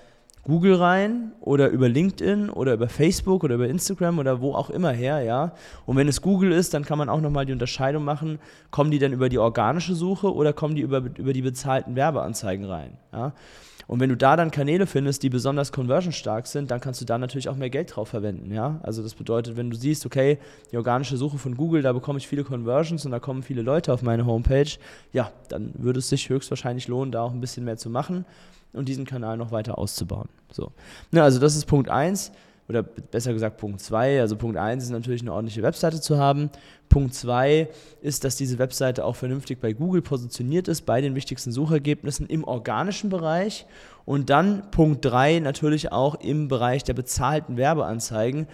Google 0.44 0.76
rein 0.76 1.34
oder 1.40 1.70
über 1.70 1.88
LinkedIn 1.88 2.50
oder 2.50 2.74
über 2.74 2.90
Facebook 2.90 3.44
oder 3.44 3.56
über 3.56 3.68
Instagram 3.68 4.18
oder 4.20 4.42
wo 4.42 4.54
auch 4.54 4.70
immer 4.70 4.92
her, 4.92 5.22
ja. 5.22 5.54
Und 5.86 5.98
wenn 5.98 6.08
es 6.08 6.22
Google 6.22 6.52
ist, 6.52 6.74
dann 6.74 6.84
kann 6.84 6.98
man 6.98 7.10
auch 7.10 7.22
nochmal 7.22 7.46
die 7.46 7.54
Unterscheidung 7.54 8.04
machen, 8.04 8.40
kommen 8.72 8.90
die 8.90 9.00
denn 9.00 9.14
über 9.14 9.30
die 9.30 9.38
organische 9.38 9.94
Suche 9.94 10.34
oder 10.34 10.54
kommen 10.54 10.76
die 10.76 10.82
über, 10.82 11.04
über 11.18 11.34
die 11.34 11.42
bezahlten 11.42 11.96
Werbeanzeigen 11.96 12.66
rein, 12.66 12.98
ja. 13.14 13.34
Und 13.88 14.00
wenn 14.00 14.10
du 14.10 14.16
da 14.16 14.38
dann 14.38 14.52
Kanäle 14.52 14.88
findest, 14.88 15.22
die 15.22 15.30
besonders 15.30 15.74
conversionstark 15.74 16.48
sind, 16.48 16.72
dann 16.72 16.80
kannst 16.80 17.02
du 17.02 17.06
da 17.06 17.18
natürlich 17.18 17.50
auch 17.50 17.58
mehr 17.58 17.70
Geld 17.70 17.94
drauf 17.94 18.08
verwenden, 18.08 18.52
ja. 18.52 18.80
Also 18.82 19.04
das 19.04 19.14
bedeutet, 19.14 19.58
wenn 19.58 19.70
du 19.70 19.76
siehst, 19.76 20.06
okay, 20.06 20.40
die 20.72 20.78
organische 20.78 21.18
Suche 21.18 21.38
von 21.38 21.56
Google, 21.56 21.84
da 21.84 21.94
bekomme 21.94 22.18
ich 22.18 22.28
viele 22.28 22.44
Conversions 22.44 23.06
und 23.06 23.12
da 23.12 23.20
kommen 23.20 23.44
viele 23.44 23.62
Leute 23.62 23.94
auf 23.94 24.02
meine 24.02 24.26
Homepage, 24.26 24.72
ja, 25.14 25.32
dann 25.50 25.74
würde 25.78 26.00
es 26.00 26.10
sich 26.10 26.30
höchstwahrscheinlich 26.30 26.88
lohnen, 26.88 27.12
da 27.12 27.22
auch 27.22 27.34
ein 27.34 27.42
bisschen 27.42 27.66
mehr 27.66 27.78
zu 27.78 27.92
machen 27.92 28.26
und 28.74 28.88
diesen 28.88 29.06
Kanal 29.06 29.38
noch 29.38 29.52
weiter 29.52 29.78
auszubauen. 29.78 30.30
So. 30.52 30.72
Ja, 31.12 31.24
also 31.24 31.40
das 31.40 31.56
ist 31.56 31.66
Punkt 31.66 31.90
1 31.90 32.32
oder 32.72 32.84
besser 32.84 33.34
gesagt 33.34 33.58
Punkt 33.58 33.82
2. 33.82 34.22
Also 34.22 34.36
Punkt 34.38 34.58
1 34.58 34.84
ist 34.84 34.90
natürlich 34.92 35.22
eine 35.22 35.34
ordentliche 35.34 35.62
Webseite 35.62 36.00
zu 36.00 36.18
haben. 36.18 36.50
Punkt 36.90 37.14
2 37.14 37.70
ist, 38.02 38.24
dass 38.24 38.36
diese 38.36 38.60
Webseite 38.60 39.06
auch 39.06 39.16
vernünftig 39.16 39.60
bei 39.60 39.74
Google 39.74 40.02
positioniert 40.02 40.68
ist, 40.68 40.86
bei 40.86 41.02
den 41.02 41.16
wichtigsten 41.16 41.52
Suchergebnissen 41.52 42.28
im 42.28 42.44
organischen 42.44 43.10
Bereich. 43.10 43.66
Und 44.06 44.30
dann 44.30 44.72
Punkt 44.72 45.04
3 45.06 45.40
natürlich 45.40 45.92
auch 45.92 46.16
im 46.16 46.48
Bereich 46.48 46.84
der 46.84 46.94
bezahlten 46.94 47.58
Werbeanzeigen. 47.58 48.48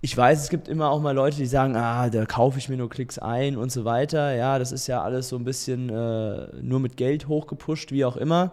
Ich 0.00 0.16
weiß, 0.16 0.42
es 0.42 0.48
gibt 0.50 0.68
immer 0.68 0.90
auch 0.90 1.00
mal 1.00 1.14
Leute, 1.14 1.38
die 1.38 1.46
sagen, 1.46 1.76
ah, 1.76 2.10
da 2.10 2.26
kaufe 2.26 2.58
ich 2.58 2.68
mir 2.68 2.76
nur 2.76 2.90
Klicks 2.90 3.18
ein 3.18 3.56
und 3.56 3.72
so 3.72 3.84
weiter. 3.84 4.34
Ja, 4.34 4.58
das 4.58 4.70
ist 4.70 4.86
ja 4.86 5.02
alles 5.02 5.28
so 5.30 5.36
ein 5.36 5.44
bisschen 5.44 5.88
äh, 5.88 6.48
nur 6.60 6.78
mit 6.78 6.96
Geld 6.96 7.26
hochgepusht, 7.26 7.90
wie 7.90 8.04
auch 8.04 8.16
immer. 8.16 8.52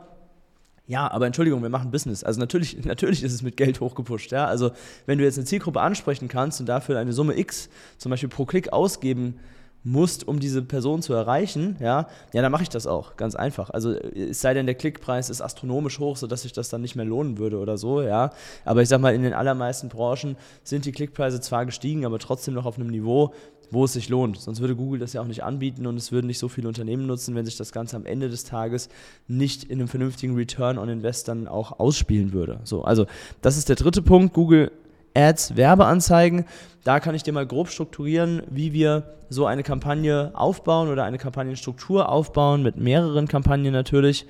Ja, 0.91 1.09
aber 1.09 1.25
Entschuldigung, 1.25 1.61
wir 1.61 1.69
machen 1.69 1.89
Business. 1.89 2.21
Also 2.21 2.41
natürlich, 2.41 2.83
natürlich 2.85 3.23
ist 3.23 3.31
es 3.31 3.41
mit 3.41 3.55
Geld 3.55 3.79
hochgepusht. 3.79 4.33
Ja? 4.33 4.45
Also 4.47 4.71
wenn 5.05 5.17
du 5.17 5.23
jetzt 5.23 5.37
eine 5.37 5.45
Zielgruppe 5.45 5.79
ansprechen 5.79 6.27
kannst 6.27 6.59
und 6.59 6.65
dafür 6.65 6.99
eine 6.99 7.13
Summe 7.13 7.39
X 7.39 7.69
zum 7.97 8.09
Beispiel 8.09 8.27
pro 8.27 8.43
Klick 8.45 8.73
ausgeben 8.73 9.39
musst, 9.83 10.27
um 10.27 10.39
diese 10.39 10.61
Person 10.61 11.01
zu 11.01 11.13
erreichen, 11.13 11.75
ja, 11.79 12.07
ja, 12.33 12.41
dann 12.41 12.51
mache 12.51 12.63
ich 12.63 12.69
das 12.69 12.85
auch, 12.85 13.15
ganz 13.17 13.35
einfach. 13.35 13.69
Also 13.71 13.91
es 13.91 14.41
sei 14.41 14.53
denn, 14.53 14.65
der 14.65 14.75
Klickpreis 14.75 15.29
ist 15.29 15.41
astronomisch 15.41 15.99
hoch, 15.99 16.17
sodass 16.17 16.43
sich 16.43 16.53
das 16.53 16.69
dann 16.69 16.81
nicht 16.81 16.95
mehr 16.95 17.05
lohnen 17.05 17.37
würde 17.37 17.57
oder 17.57 17.77
so, 17.77 18.01
ja. 18.01 18.31
Aber 18.63 18.81
ich 18.81 18.89
sag 18.89 19.01
mal, 19.01 19.15
in 19.15 19.23
den 19.23 19.33
allermeisten 19.33 19.89
Branchen 19.89 20.37
sind 20.63 20.85
die 20.85 20.91
Klickpreise 20.91 21.41
zwar 21.41 21.65
gestiegen, 21.65 22.05
aber 22.05 22.19
trotzdem 22.19 22.53
noch 22.53 22.65
auf 22.65 22.77
einem 22.77 22.89
Niveau, 22.89 23.33
wo 23.71 23.85
es 23.85 23.93
sich 23.93 24.09
lohnt. 24.09 24.39
Sonst 24.39 24.59
würde 24.59 24.75
Google 24.75 24.99
das 24.99 25.13
ja 25.13 25.21
auch 25.21 25.27
nicht 25.27 25.43
anbieten 25.43 25.87
und 25.87 25.95
es 25.95 26.11
würden 26.11 26.27
nicht 26.27 26.39
so 26.39 26.49
viele 26.49 26.67
Unternehmen 26.67 27.07
nutzen, 27.07 27.35
wenn 27.35 27.45
sich 27.45 27.57
das 27.57 27.71
Ganze 27.71 27.95
am 27.95 28.05
Ende 28.05 28.29
des 28.29 28.43
Tages 28.43 28.89
nicht 29.27 29.63
in 29.63 29.79
einem 29.79 29.87
vernünftigen 29.87 30.35
Return 30.35 30.77
on 30.77 30.89
Invest 30.89 31.27
dann 31.27 31.47
auch 31.47 31.79
ausspielen 31.79 32.33
würde. 32.33 32.59
So, 32.65 32.83
also 32.83 33.05
das 33.41 33.57
ist 33.57 33.69
der 33.69 33.77
dritte 33.77 34.01
Punkt. 34.01 34.33
Google 34.33 34.71
Ads, 35.13 35.55
Werbeanzeigen. 35.55 36.45
Da 36.83 36.99
kann 36.99 37.15
ich 37.15 37.23
dir 37.23 37.33
mal 37.33 37.45
grob 37.45 37.69
strukturieren, 37.69 38.43
wie 38.49 38.73
wir 38.73 39.15
so 39.29 39.45
eine 39.45 39.63
Kampagne 39.63 40.31
aufbauen 40.33 40.89
oder 40.89 41.03
eine 41.03 41.17
Kampagnenstruktur 41.17 42.09
aufbauen, 42.09 42.63
mit 42.63 42.77
mehreren 42.77 43.27
Kampagnen 43.27 43.71
natürlich. 43.71 44.25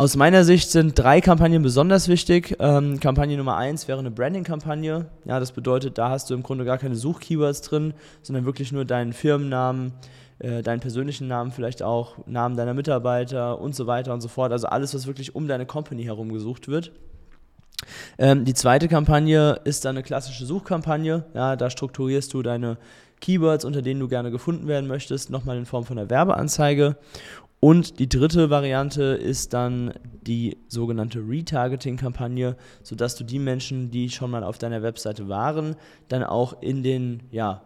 Aus 0.00 0.14
meiner 0.14 0.44
Sicht 0.44 0.70
sind 0.70 0.96
drei 0.96 1.20
Kampagnen 1.20 1.60
besonders 1.62 2.06
wichtig. 2.06 2.56
Ähm, 2.60 3.00
Kampagne 3.00 3.36
Nummer 3.36 3.56
eins 3.56 3.88
wäre 3.88 3.98
eine 3.98 4.12
Branding-Kampagne. 4.12 5.06
Ja, 5.24 5.40
das 5.40 5.50
bedeutet, 5.50 5.98
da 5.98 6.10
hast 6.10 6.30
du 6.30 6.34
im 6.34 6.44
Grunde 6.44 6.64
gar 6.64 6.78
keine 6.78 6.94
Suchkeywords 6.94 7.62
drin, 7.62 7.94
sondern 8.22 8.44
wirklich 8.44 8.70
nur 8.70 8.84
deinen 8.84 9.12
Firmennamen, 9.12 9.92
äh, 10.38 10.62
deinen 10.62 10.78
persönlichen 10.78 11.26
Namen 11.26 11.50
vielleicht 11.50 11.82
auch, 11.82 12.14
Namen 12.26 12.56
deiner 12.56 12.74
Mitarbeiter 12.74 13.60
und 13.60 13.74
so 13.74 13.88
weiter 13.88 14.14
und 14.14 14.20
so 14.20 14.28
fort. 14.28 14.52
Also 14.52 14.68
alles, 14.68 14.94
was 14.94 15.08
wirklich 15.08 15.34
um 15.34 15.48
deine 15.48 15.66
Company 15.66 16.04
herum 16.04 16.32
gesucht 16.32 16.68
wird. 16.68 16.92
Ähm, 18.18 18.44
die 18.44 18.54
zweite 18.54 18.88
Kampagne 18.88 19.60
ist 19.64 19.84
dann 19.84 19.96
eine 19.96 20.02
klassische 20.02 20.46
Suchkampagne. 20.46 21.24
Ja, 21.34 21.56
da 21.56 21.70
strukturierst 21.70 22.32
du 22.34 22.42
deine 22.42 22.78
Keywords, 23.20 23.64
unter 23.64 23.82
denen 23.82 24.00
du 24.00 24.08
gerne 24.08 24.30
gefunden 24.30 24.68
werden 24.68 24.88
möchtest, 24.88 25.30
nochmal 25.30 25.58
in 25.58 25.66
Form 25.66 25.84
von 25.84 25.98
einer 25.98 26.10
Werbeanzeige. 26.10 26.96
Und 27.60 27.98
die 27.98 28.08
dritte 28.08 28.50
Variante 28.50 29.02
ist 29.02 29.52
dann 29.52 29.92
die 30.22 30.58
sogenannte 30.68 31.18
Retargeting-Kampagne, 31.18 32.56
sodass 32.82 33.16
du 33.16 33.24
die 33.24 33.40
Menschen, 33.40 33.90
die 33.90 34.10
schon 34.10 34.30
mal 34.30 34.44
auf 34.44 34.58
deiner 34.58 34.82
Webseite 34.82 35.28
waren, 35.28 35.74
dann 36.08 36.22
auch 36.22 36.62
in 36.62 36.84
den 36.84 37.24
ja, 37.32 37.62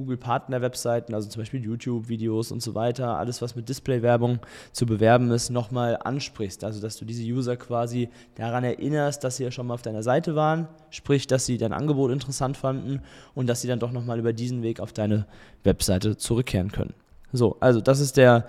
Google-Partner-Webseiten, 0.00 1.14
also 1.14 1.28
zum 1.28 1.42
Beispiel 1.42 1.62
YouTube-Videos 1.62 2.52
und 2.52 2.62
so 2.62 2.74
weiter, 2.74 3.18
alles, 3.18 3.42
was 3.42 3.54
mit 3.54 3.68
Display-Werbung 3.68 4.38
zu 4.72 4.86
bewerben 4.86 5.30
ist, 5.30 5.50
nochmal 5.50 5.98
ansprichst. 6.02 6.64
Also, 6.64 6.80
dass 6.80 6.96
du 6.96 7.04
diese 7.04 7.22
User 7.22 7.56
quasi 7.56 8.08
daran 8.34 8.64
erinnerst, 8.64 9.22
dass 9.22 9.36
sie 9.36 9.44
ja 9.44 9.50
schon 9.50 9.66
mal 9.66 9.74
auf 9.74 9.82
deiner 9.82 10.02
Seite 10.02 10.34
waren, 10.34 10.68
sprich, 10.90 11.26
dass 11.26 11.46
sie 11.46 11.58
dein 11.58 11.72
Angebot 11.72 12.10
interessant 12.10 12.56
fanden 12.56 13.00
und 13.34 13.46
dass 13.46 13.60
sie 13.60 13.68
dann 13.68 13.78
doch 13.78 13.92
nochmal 13.92 14.18
über 14.18 14.32
diesen 14.32 14.62
Weg 14.62 14.80
auf 14.80 14.92
deine 14.92 15.26
Webseite 15.64 16.16
zurückkehren 16.16 16.72
können. 16.72 16.94
So, 17.32 17.56
also 17.60 17.80
das 17.80 18.00
ist 18.00 18.16
der 18.16 18.46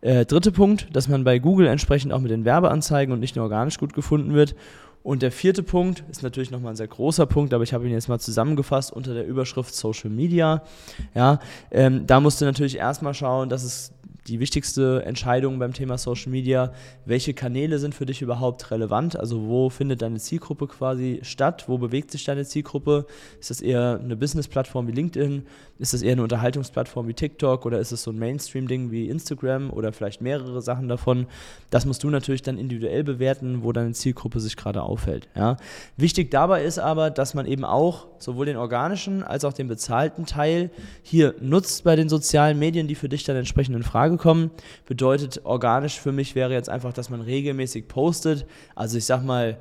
äh, 0.00 0.24
dritte 0.26 0.52
Punkt, 0.52 0.94
dass 0.94 1.08
man 1.08 1.24
bei 1.24 1.38
Google 1.38 1.66
entsprechend 1.66 2.12
auch 2.12 2.20
mit 2.20 2.30
den 2.30 2.44
Werbeanzeigen 2.44 3.12
und 3.12 3.20
nicht 3.20 3.36
nur 3.36 3.44
organisch 3.44 3.78
gut 3.78 3.94
gefunden 3.94 4.34
wird. 4.34 4.54
Und 5.02 5.22
der 5.22 5.32
vierte 5.32 5.62
Punkt 5.62 6.04
ist 6.10 6.22
natürlich 6.22 6.50
nochmal 6.50 6.72
ein 6.72 6.76
sehr 6.76 6.86
großer 6.86 7.26
Punkt, 7.26 7.52
aber 7.54 7.64
ich 7.64 7.74
habe 7.74 7.86
ihn 7.86 7.92
jetzt 7.92 8.08
mal 8.08 8.20
zusammengefasst 8.20 8.92
unter 8.92 9.14
der 9.14 9.26
Überschrift 9.26 9.74
Social 9.74 10.10
Media. 10.10 10.62
Ja, 11.14 11.40
ähm, 11.70 12.06
da 12.06 12.20
musst 12.20 12.40
du 12.40 12.44
natürlich 12.44 12.76
erstmal 12.76 13.14
schauen, 13.14 13.48
dass 13.48 13.64
es 13.64 13.92
die 14.28 14.38
wichtigste 14.40 15.04
Entscheidung 15.04 15.58
beim 15.58 15.72
Thema 15.72 15.98
Social 15.98 16.30
Media, 16.30 16.72
welche 17.04 17.34
Kanäle 17.34 17.78
sind 17.78 17.94
für 17.94 18.06
dich 18.06 18.22
überhaupt 18.22 18.70
relevant? 18.70 19.16
Also 19.16 19.48
wo 19.48 19.68
findet 19.68 20.02
deine 20.02 20.18
Zielgruppe 20.18 20.68
quasi 20.68 21.20
statt? 21.22 21.64
Wo 21.66 21.78
bewegt 21.78 22.10
sich 22.10 22.24
deine 22.24 22.44
Zielgruppe? 22.44 23.06
Ist 23.40 23.50
das 23.50 23.60
eher 23.60 24.00
eine 24.02 24.16
Business-Plattform 24.16 24.86
wie 24.86 24.92
LinkedIn? 24.92 25.44
Ist 25.78 25.92
das 25.92 26.02
eher 26.02 26.12
eine 26.12 26.22
Unterhaltungsplattform 26.22 27.08
wie 27.08 27.14
TikTok 27.14 27.66
oder 27.66 27.80
ist 27.80 27.90
es 27.90 28.04
so 28.04 28.12
ein 28.12 28.18
Mainstream-Ding 28.18 28.92
wie 28.92 29.08
Instagram 29.08 29.70
oder 29.70 29.92
vielleicht 29.92 30.20
mehrere 30.20 30.62
Sachen 30.62 30.88
davon? 30.88 31.26
Das 31.70 31.84
musst 31.84 32.04
du 32.04 32.10
natürlich 32.10 32.42
dann 32.42 32.58
individuell 32.58 33.02
bewerten, 33.02 33.64
wo 33.64 33.72
deine 33.72 33.92
Zielgruppe 33.92 34.38
sich 34.38 34.56
gerade 34.56 34.82
aufhält. 34.82 35.28
Ja? 35.34 35.56
Wichtig 35.96 36.30
dabei 36.30 36.62
ist 36.62 36.78
aber, 36.78 37.10
dass 37.10 37.34
man 37.34 37.46
eben 37.46 37.64
auch 37.64 38.06
sowohl 38.20 38.46
den 38.46 38.56
organischen 38.56 39.24
als 39.24 39.44
auch 39.44 39.52
den 39.52 39.66
bezahlten 39.66 40.26
Teil 40.26 40.70
hier 41.02 41.34
nutzt 41.40 41.82
bei 41.82 41.96
den 41.96 42.08
sozialen 42.08 42.58
Medien, 42.60 42.86
die 42.86 42.94
für 42.94 43.08
dich 43.08 43.24
dann 43.24 43.34
entsprechend 43.34 43.74
in 43.74 43.82
Frage 43.82 44.11
kommen. 44.18 44.50
Bedeutet, 44.86 45.42
organisch 45.44 46.00
für 46.00 46.12
mich 46.12 46.34
wäre 46.34 46.52
jetzt 46.52 46.68
einfach, 46.68 46.92
dass 46.92 47.10
man 47.10 47.20
regelmäßig 47.20 47.88
postet. 47.88 48.46
Also 48.74 48.98
ich 48.98 49.04
sag 49.04 49.24
mal, 49.24 49.58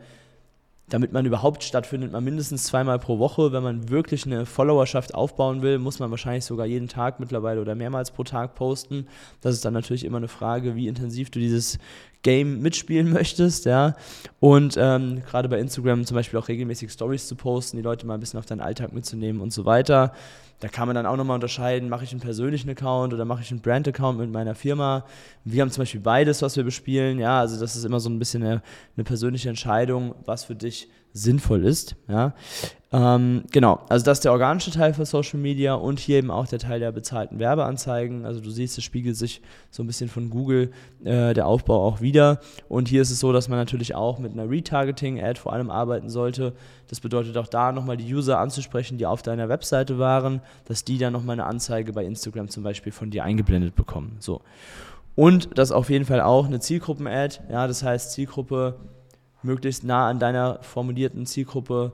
damit 0.92 1.14
man 1.14 1.26
überhaupt 1.26 1.64
stattfindet, 1.64 2.12
man 2.12 2.24
mindestens 2.24 2.66
zweimal 2.66 3.00
pro 3.00 3.18
Woche. 3.18 3.54
Wenn 3.54 3.64
man 3.64 3.90
wirklich 3.90 4.26
eine 4.26 4.46
Followerschaft 4.46 5.16
aufbauen 5.16 5.62
will, 5.62 5.80
muss 5.80 6.00
man 6.00 6.12
wahrscheinlich 6.12 6.44
sogar 6.44 6.66
jeden 6.66 6.90
Tag 6.90 7.20
mittlerweile 7.20 7.62
oder 7.62 7.76
mehrmals 7.76 8.12
pro 8.12 8.24
Tag 8.24 8.56
posten. 8.56 9.08
Das 9.40 9.56
ist 9.56 9.64
dann 9.64 9.74
natürlich 9.74 10.04
immer 10.04 10.18
eine 10.18 10.28
Frage, 10.28 10.76
wie 10.76 10.88
intensiv 10.88 11.30
du 11.30 11.40
dieses 11.40 11.80
Game 12.24 12.62
mitspielen 12.62 13.10
möchtest, 13.14 13.66
ja. 13.66 13.96
Und 14.40 14.76
ähm, 14.78 15.22
gerade 15.26 15.48
bei 15.48 15.60
Instagram 15.60 16.06
zum 16.06 16.16
Beispiel 16.16 16.38
auch 16.38 16.50
regelmäßig 16.50 16.92
Stories 16.92 17.26
zu 17.28 17.36
posten, 17.36 17.78
die 17.78 17.84
Leute 17.84 18.06
mal 18.06 18.16
ein 18.16 18.20
bisschen 18.20 18.40
auf 18.40 18.46
deinen 18.46 18.62
Alltag 18.62 18.92
mitzunehmen 18.92 19.42
und 19.42 19.54
so 19.54 19.64
weiter. 19.64 20.14
Da 20.62 20.68
kann 20.68 20.88
man 20.88 20.96
dann 20.96 21.08
auch 21.08 21.18
nochmal 21.18 21.36
unterscheiden, 21.36 21.90
mache 21.90 22.04
ich 22.04 22.12
einen 22.12 22.22
persönlichen 22.22 22.70
Account 22.70 23.14
oder 23.14 23.26
mache 23.26 23.42
ich 23.42 23.50
einen 23.50 23.62
Brand-Account 23.62 24.20
mit 24.20 24.32
meiner 24.32 24.54
Firma. 24.54 25.06
Wir 25.44 25.64
haben 25.64 25.72
zum 25.72 25.82
Beispiel 25.82 26.02
beides, 26.02 26.44
was 26.44 26.56
wir 26.56 26.64
bespielen. 26.64 27.18
Ja, 27.18 27.40
also 27.40 27.60
das 27.60 27.76
ist 27.76 27.84
immer 27.84 28.00
so 28.00 28.10
ein 28.10 28.20
bisschen 28.20 28.44
eine, 28.44 28.62
eine 28.96 29.04
persönliche 29.04 29.50
Entscheidung, 29.50 30.14
was 30.26 30.44
für 30.44 30.56
dich 30.56 30.88
sinnvoll 31.14 31.66
ist. 31.66 31.96
Ja. 32.08 32.34
Ähm, 32.94 33.44
genau, 33.52 33.80
also 33.88 34.04
das 34.04 34.18
ist 34.18 34.26
der 34.26 34.34
organische 34.34 34.72
Teil 34.72 34.94
für 34.94 35.06
Social 35.06 35.40
Media 35.40 35.76
und 35.76 36.00
hier 36.00 36.18
eben 36.18 36.30
auch 36.30 36.46
der 36.46 36.60
Teil 36.60 36.82
der 36.82 36.92
bezahlten 36.92 37.40
Werbeanzeigen. 37.40 38.26
Also 38.26 38.42
du 38.42 38.50
siehst, 38.50 38.78
es 38.78 38.84
spiegelt 38.84 39.16
sich 39.16 39.42
so 39.70 39.82
ein 39.82 39.88
bisschen 39.88 40.10
von 40.10 40.30
Google 40.30 40.72
äh, 41.04 41.34
der 41.34 41.48
Aufbau 41.48 41.86
auch 41.86 42.02
wieder. 42.02 42.40
Und 42.68 42.90
hier 42.90 43.02
ist 43.02 43.12
es 43.12 43.20
so, 43.22 43.32
dass 43.32 43.48
man 43.48 43.58
natürlich 43.58 43.96
auch 43.96 44.20
mit 44.20 44.34
einer 44.34 44.50
Retargeting-Ad 44.50 45.40
vor 45.40 45.54
allem 45.54 45.72
arbeiten 45.72 46.10
sollte. 46.10 46.54
Das 46.90 47.00
bedeutet 47.00 47.38
auch 47.38 47.48
da 47.48 47.72
nochmal 47.72 47.96
die 47.96 48.14
User 48.14 48.40
anzusprechen, 48.40 48.98
die 48.98 49.06
auf 49.06 49.22
deiner 49.22 49.48
Webseite 49.48 49.98
waren, 49.98 50.42
dass 50.66 50.84
die 50.84 50.98
dann 50.98 51.14
nochmal 51.14 51.34
eine 51.34 51.46
Anzeige 51.46 51.94
bei 51.94 52.06
Instagram 52.06 52.50
zum 52.50 52.64
Beispiel 52.64 52.92
von 52.92 53.10
dir 53.10 53.24
eingeblendet 53.24 53.76
bekommen. 53.76 54.18
So. 54.20 54.42
Und 55.16 55.58
das 55.58 55.72
auf 55.72 55.90
jeden 55.90 56.06
Fall 56.06 56.22
auch 56.22 56.46
eine 56.46 56.60
Zielgruppen-Ad. 56.60 57.40
Ja, 57.50 57.68
das 57.68 57.84
heißt 57.84 58.12
Zielgruppe 58.12 58.80
möglichst 59.44 59.84
nah 59.84 60.08
an 60.08 60.20
deiner 60.20 60.60
formulierten 60.62 61.26
Zielgruppe 61.26 61.94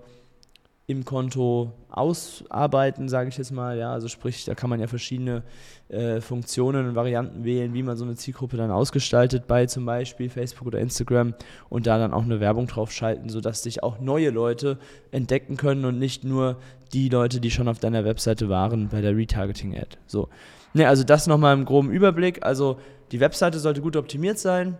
im 0.89 1.03
Konto 1.03 1.73
ausarbeiten, 1.89 3.09
sage 3.09 3.27
ich 3.27 3.37
jetzt 3.37 3.51
mal. 3.51 3.77
Ja, 3.77 3.91
also 3.91 4.07
sprich, 4.07 4.45
da 4.45 4.55
kann 4.55 4.69
man 4.69 4.79
ja 4.79 4.87
verschiedene 4.87 5.43
äh, 5.89 6.21
Funktionen 6.21 6.87
und 6.87 6.95
Varianten 6.95 7.43
wählen, 7.43 7.73
wie 7.73 7.83
man 7.83 7.97
so 7.97 8.05
eine 8.05 8.15
Zielgruppe 8.15 8.55
dann 8.55 8.71
ausgestaltet 8.71 9.47
bei 9.47 9.65
zum 9.65 9.85
Beispiel 9.85 10.29
Facebook 10.29 10.65
oder 10.65 10.79
Instagram 10.79 11.33
und 11.67 11.87
da 11.87 11.97
dann 11.97 12.13
auch 12.13 12.23
eine 12.23 12.39
Werbung 12.39 12.67
drauf 12.67 12.93
schalten, 12.93 13.27
sodass 13.27 13.63
sich 13.63 13.83
auch 13.83 13.99
neue 13.99 14.29
Leute 14.29 14.77
entdecken 15.11 15.57
können 15.57 15.83
und 15.83 15.99
nicht 15.99 16.23
nur 16.23 16.55
die 16.93 17.09
Leute, 17.09 17.41
die 17.41 17.51
schon 17.51 17.67
auf 17.67 17.79
deiner 17.79 18.05
Webseite 18.05 18.47
waren 18.47 18.87
bei 18.87 19.01
der 19.01 19.15
Retargeting-Ad. 19.15 19.97
So. 20.05 20.29
Ne, 20.73 20.87
also 20.87 21.03
das 21.03 21.27
nochmal 21.27 21.53
im 21.53 21.65
groben 21.65 21.91
Überblick. 21.91 22.45
Also 22.45 22.79
die 23.11 23.19
Webseite 23.19 23.59
sollte 23.59 23.81
gut 23.81 23.97
optimiert 23.97 24.39
sein, 24.39 24.77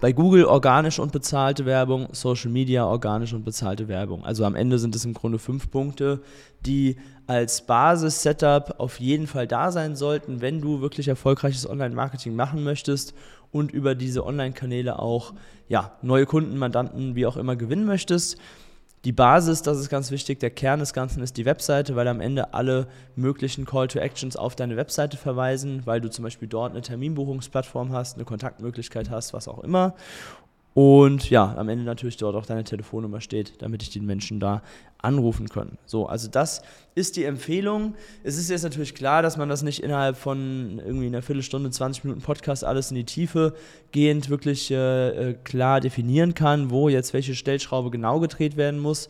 bei 0.00 0.12
Google 0.12 0.44
organische 0.44 1.02
und 1.02 1.10
bezahlte 1.10 1.66
Werbung, 1.66 2.08
Social 2.12 2.50
Media 2.50 2.84
organische 2.84 3.34
und 3.34 3.44
bezahlte 3.44 3.88
Werbung. 3.88 4.24
Also 4.24 4.44
am 4.44 4.54
Ende 4.54 4.78
sind 4.78 4.94
es 4.94 5.04
im 5.04 5.14
Grunde 5.14 5.38
fünf 5.38 5.70
Punkte, 5.70 6.20
die 6.60 6.96
als 7.26 7.66
Basis-Setup 7.66 8.76
auf 8.78 9.00
jeden 9.00 9.26
Fall 9.26 9.46
da 9.46 9.72
sein 9.72 9.96
sollten, 9.96 10.40
wenn 10.40 10.60
du 10.60 10.80
wirklich 10.80 11.08
erfolgreiches 11.08 11.68
Online-Marketing 11.68 12.34
machen 12.34 12.62
möchtest 12.62 13.12
und 13.50 13.72
über 13.72 13.94
diese 13.94 14.24
Online-Kanäle 14.24 14.98
auch 14.98 15.34
ja, 15.68 15.92
neue 16.02 16.26
Kunden, 16.26 16.58
Mandanten, 16.58 17.14
wie 17.16 17.26
auch 17.26 17.36
immer 17.36 17.56
gewinnen 17.56 17.84
möchtest. 17.84 18.38
Die 19.04 19.12
Basis, 19.12 19.62
das 19.62 19.78
ist 19.78 19.90
ganz 19.90 20.10
wichtig, 20.10 20.40
der 20.40 20.50
Kern 20.50 20.80
des 20.80 20.92
Ganzen 20.92 21.22
ist 21.22 21.36
die 21.36 21.44
Webseite, 21.44 21.94
weil 21.94 22.08
am 22.08 22.20
Ende 22.20 22.52
alle 22.52 22.88
möglichen 23.14 23.64
Call 23.64 23.86
to 23.86 24.00
Actions 24.00 24.36
auf 24.36 24.56
deine 24.56 24.76
Webseite 24.76 25.16
verweisen, 25.16 25.82
weil 25.84 26.00
du 26.00 26.10
zum 26.10 26.24
Beispiel 26.24 26.48
dort 26.48 26.72
eine 26.72 26.82
Terminbuchungsplattform 26.82 27.92
hast, 27.92 28.16
eine 28.16 28.24
Kontaktmöglichkeit 28.24 29.08
hast, 29.08 29.32
was 29.32 29.46
auch 29.46 29.60
immer. 29.60 29.94
Und 30.78 31.28
ja, 31.28 31.56
am 31.56 31.68
Ende 31.68 31.84
natürlich 31.84 32.18
dort 32.18 32.36
auch 32.36 32.46
deine 32.46 32.62
Telefonnummer 32.62 33.20
steht, 33.20 33.60
damit 33.62 33.82
ich 33.82 33.90
den 33.90 34.06
Menschen 34.06 34.38
da 34.38 34.62
anrufen 34.98 35.48
kann. 35.48 35.76
So, 35.86 36.06
also 36.06 36.28
das 36.28 36.62
ist 36.94 37.16
die 37.16 37.24
Empfehlung. 37.24 37.96
Es 38.22 38.38
ist 38.38 38.48
jetzt 38.48 38.62
natürlich 38.62 38.94
klar, 38.94 39.22
dass 39.22 39.36
man 39.36 39.48
das 39.48 39.62
nicht 39.62 39.82
innerhalb 39.82 40.16
von 40.16 40.78
irgendwie 40.78 41.06
einer 41.06 41.20
Viertelstunde, 41.20 41.72
20 41.72 42.04
Minuten 42.04 42.22
Podcast 42.22 42.62
alles 42.62 42.92
in 42.92 42.94
die 42.94 43.02
Tiefe 43.02 43.54
gehend 43.90 44.30
wirklich 44.30 44.70
äh, 44.70 45.30
äh, 45.30 45.34
klar 45.42 45.80
definieren 45.80 46.34
kann, 46.34 46.70
wo 46.70 46.88
jetzt 46.88 47.12
welche 47.12 47.34
Stellschraube 47.34 47.90
genau 47.90 48.20
gedreht 48.20 48.56
werden 48.56 48.78
muss. 48.78 49.08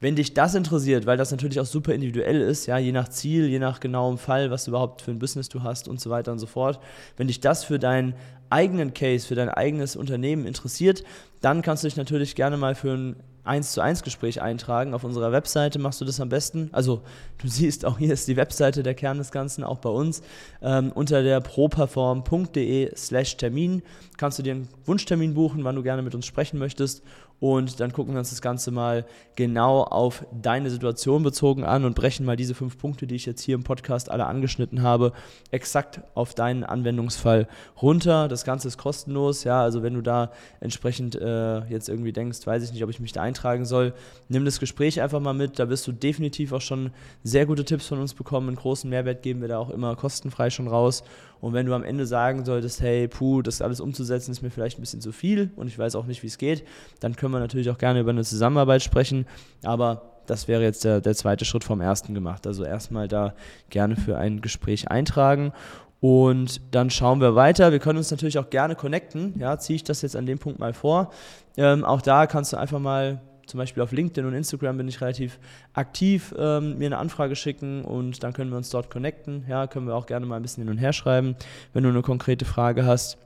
Wenn 0.00 0.14
dich 0.14 0.32
das 0.32 0.54
interessiert, 0.54 1.06
weil 1.06 1.16
das 1.16 1.32
natürlich 1.32 1.58
auch 1.58 1.66
super 1.66 1.92
individuell 1.92 2.40
ist, 2.40 2.66
ja, 2.66 2.78
je 2.78 2.92
nach 2.92 3.08
Ziel, 3.08 3.48
je 3.48 3.58
nach 3.58 3.80
genauem 3.80 4.16
Fall, 4.16 4.50
was 4.50 4.64
du 4.64 4.70
überhaupt 4.70 5.02
für 5.02 5.10
ein 5.10 5.18
Business 5.18 5.48
du 5.48 5.64
hast 5.64 5.88
und 5.88 6.00
so 6.00 6.08
weiter 6.08 6.30
und 6.30 6.38
so 6.38 6.46
fort, 6.46 6.78
wenn 7.16 7.26
dich 7.26 7.40
das 7.40 7.64
für 7.64 7.80
deinen 7.80 8.14
eigenen 8.48 8.94
Case, 8.94 9.26
für 9.26 9.34
dein 9.34 9.48
eigenes 9.48 9.96
Unternehmen 9.96 10.46
interessiert, 10.46 11.02
dann 11.40 11.62
kannst 11.62 11.82
du 11.82 11.88
dich 11.88 11.96
natürlich 11.96 12.36
gerne 12.36 12.56
mal 12.56 12.76
für 12.76 12.92
ein 12.92 13.16
1 13.48 13.72
zu 13.72 13.80
1 13.80 14.02
Gespräch 14.02 14.42
eintragen. 14.42 14.94
Auf 14.94 15.04
unserer 15.04 15.32
Webseite 15.32 15.78
machst 15.78 16.00
du 16.00 16.04
das 16.04 16.20
am 16.20 16.28
besten. 16.28 16.68
Also 16.72 17.02
du 17.38 17.48
siehst, 17.48 17.84
auch 17.84 17.98
hier 17.98 18.12
ist 18.12 18.28
die 18.28 18.36
Webseite 18.36 18.82
der 18.82 18.94
Kern 18.94 19.18
des 19.18 19.32
Ganzen, 19.32 19.64
auch 19.64 19.78
bei 19.78 19.88
uns. 19.88 20.22
Ähm, 20.62 20.92
unter 20.94 21.22
der 21.22 21.40
properform.de 21.40 22.94
slash 22.94 23.36
Termin 23.36 23.82
kannst 24.16 24.38
du 24.38 24.42
dir 24.42 24.52
einen 24.52 24.68
Wunschtermin 24.84 25.34
buchen, 25.34 25.64
wann 25.64 25.76
du 25.76 25.82
gerne 25.82 26.02
mit 26.02 26.14
uns 26.14 26.26
sprechen 26.26 26.58
möchtest 26.58 27.02
und 27.40 27.78
dann 27.78 27.92
gucken 27.92 28.14
wir 28.14 28.18
uns 28.18 28.30
das 28.30 28.42
Ganze 28.42 28.70
mal 28.70 29.06
genau 29.36 29.82
auf 29.84 30.26
deine 30.32 30.70
Situation 30.70 31.22
bezogen 31.22 31.64
an 31.64 31.84
und 31.84 31.94
brechen 31.94 32.26
mal 32.26 32.36
diese 32.36 32.54
fünf 32.54 32.78
Punkte, 32.78 33.06
die 33.06 33.14
ich 33.14 33.26
jetzt 33.26 33.42
hier 33.42 33.54
im 33.54 33.62
Podcast 33.62 34.10
alle 34.10 34.26
angeschnitten 34.26 34.82
habe, 34.82 35.12
exakt 35.50 36.00
auf 36.14 36.34
deinen 36.34 36.64
Anwendungsfall 36.64 37.46
runter. 37.80 38.26
Das 38.26 38.44
Ganze 38.44 38.66
ist 38.68 38.78
kostenlos, 38.78 39.44
ja, 39.44 39.62
also 39.62 39.82
wenn 39.82 39.94
du 39.94 40.02
da 40.02 40.32
entsprechend 40.60 41.14
äh, 41.14 41.60
jetzt 41.66 41.88
irgendwie 41.88 42.12
denkst, 42.12 42.44
weiß 42.44 42.64
ich 42.64 42.72
nicht, 42.72 42.82
ob 42.82 42.90
ich 42.90 43.00
mich 43.00 43.12
da 43.12 43.22
eintragen 43.22 43.64
soll, 43.64 43.94
nimm 44.28 44.44
das 44.44 44.58
Gespräch 44.58 45.00
einfach 45.00 45.20
mal 45.20 45.34
mit, 45.34 45.58
da 45.58 45.68
wirst 45.68 45.86
du 45.86 45.92
definitiv 45.92 46.52
auch 46.52 46.60
schon 46.60 46.90
sehr 47.22 47.46
gute 47.46 47.64
Tipps 47.64 47.86
von 47.86 48.00
uns 48.00 48.14
bekommen, 48.14 48.48
einen 48.48 48.56
großen 48.56 48.90
Mehrwert 48.90 49.22
geben 49.22 49.40
wir 49.40 49.48
da 49.48 49.58
auch 49.58 49.70
immer 49.70 49.94
kostenfrei 49.94 50.50
schon 50.50 50.66
raus 50.66 51.04
und 51.40 51.52
wenn 51.52 51.66
du 51.66 51.74
am 51.74 51.84
Ende 51.84 52.06
sagen 52.06 52.44
solltest, 52.44 52.80
hey, 52.80 53.08
puh, 53.08 53.42
das 53.42 53.62
alles 53.62 53.80
umzusetzen 53.80 54.30
ist 54.30 54.42
mir 54.42 54.50
vielleicht 54.50 54.78
ein 54.78 54.82
bisschen 54.82 55.00
zu 55.00 55.12
viel 55.12 55.50
und 55.56 55.68
ich 55.68 55.78
weiß 55.78 55.94
auch 55.94 56.06
nicht, 56.06 56.22
wie 56.22 56.26
es 56.26 56.38
geht, 56.38 56.64
dann 57.00 57.16
können 57.16 57.32
wir 57.32 57.40
natürlich 57.40 57.70
auch 57.70 57.78
gerne 57.78 58.00
über 58.00 58.10
eine 58.10 58.24
Zusammenarbeit 58.24 58.82
sprechen. 58.82 59.26
Aber 59.62 60.18
das 60.26 60.48
wäre 60.48 60.62
jetzt 60.62 60.84
der, 60.84 61.00
der 61.00 61.14
zweite 61.14 61.44
Schritt 61.44 61.64
vom 61.64 61.80
ersten 61.80 62.14
gemacht. 62.14 62.46
Also 62.46 62.64
erstmal 62.64 63.08
da 63.08 63.34
gerne 63.70 63.96
für 63.96 64.18
ein 64.18 64.40
Gespräch 64.40 64.90
eintragen. 64.90 65.52
Und 66.00 66.60
dann 66.74 66.90
schauen 66.90 67.20
wir 67.20 67.34
weiter. 67.34 67.72
Wir 67.72 67.80
können 67.80 67.98
uns 67.98 68.10
natürlich 68.10 68.38
auch 68.38 68.50
gerne 68.50 68.76
connecten. 68.76 69.34
Ja, 69.38 69.58
ziehe 69.58 69.76
ich 69.76 69.84
das 69.84 70.02
jetzt 70.02 70.14
an 70.14 70.26
dem 70.26 70.38
Punkt 70.38 70.60
mal 70.60 70.72
vor. 70.72 71.10
Ähm, 71.56 71.84
auch 71.84 72.02
da 72.02 72.26
kannst 72.26 72.52
du 72.52 72.56
einfach 72.56 72.78
mal 72.78 73.20
zum 73.48 73.58
Beispiel 73.58 73.82
auf 73.82 73.92
LinkedIn 73.92 74.26
und 74.26 74.34
Instagram 74.34 74.76
bin 74.76 74.88
ich 74.88 75.00
relativ 75.00 75.38
aktiv, 75.72 76.34
ähm, 76.38 76.78
mir 76.78 76.86
eine 76.86 76.98
Anfrage 76.98 77.34
schicken 77.34 77.84
und 77.84 78.22
dann 78.22 78.32
können 78.32 78.50
wir 78.50 78.56
uns 78.56 78.70
dort 78.70 78.90
connecten. 78.90 79.44
Ja, 79.48 79.66
können 79.66 79.86
wir 79.86 79.94
auch 79.94 80.06
gerne 80.06 80.26
mal 80.26 80.36
ein 80.36 80.42
bisschen 80.42 80.64
hin 80.64 80.70
und 80.70 80.78
her 80.78 80.92
schreiben, 80.92 81.36
wenn 81.72 81.82
du 81.82 81.90
eine 81.90 82.02
konkrete 82.02 82.44
Frage 82.44 82.84
hast. 82.84 83.18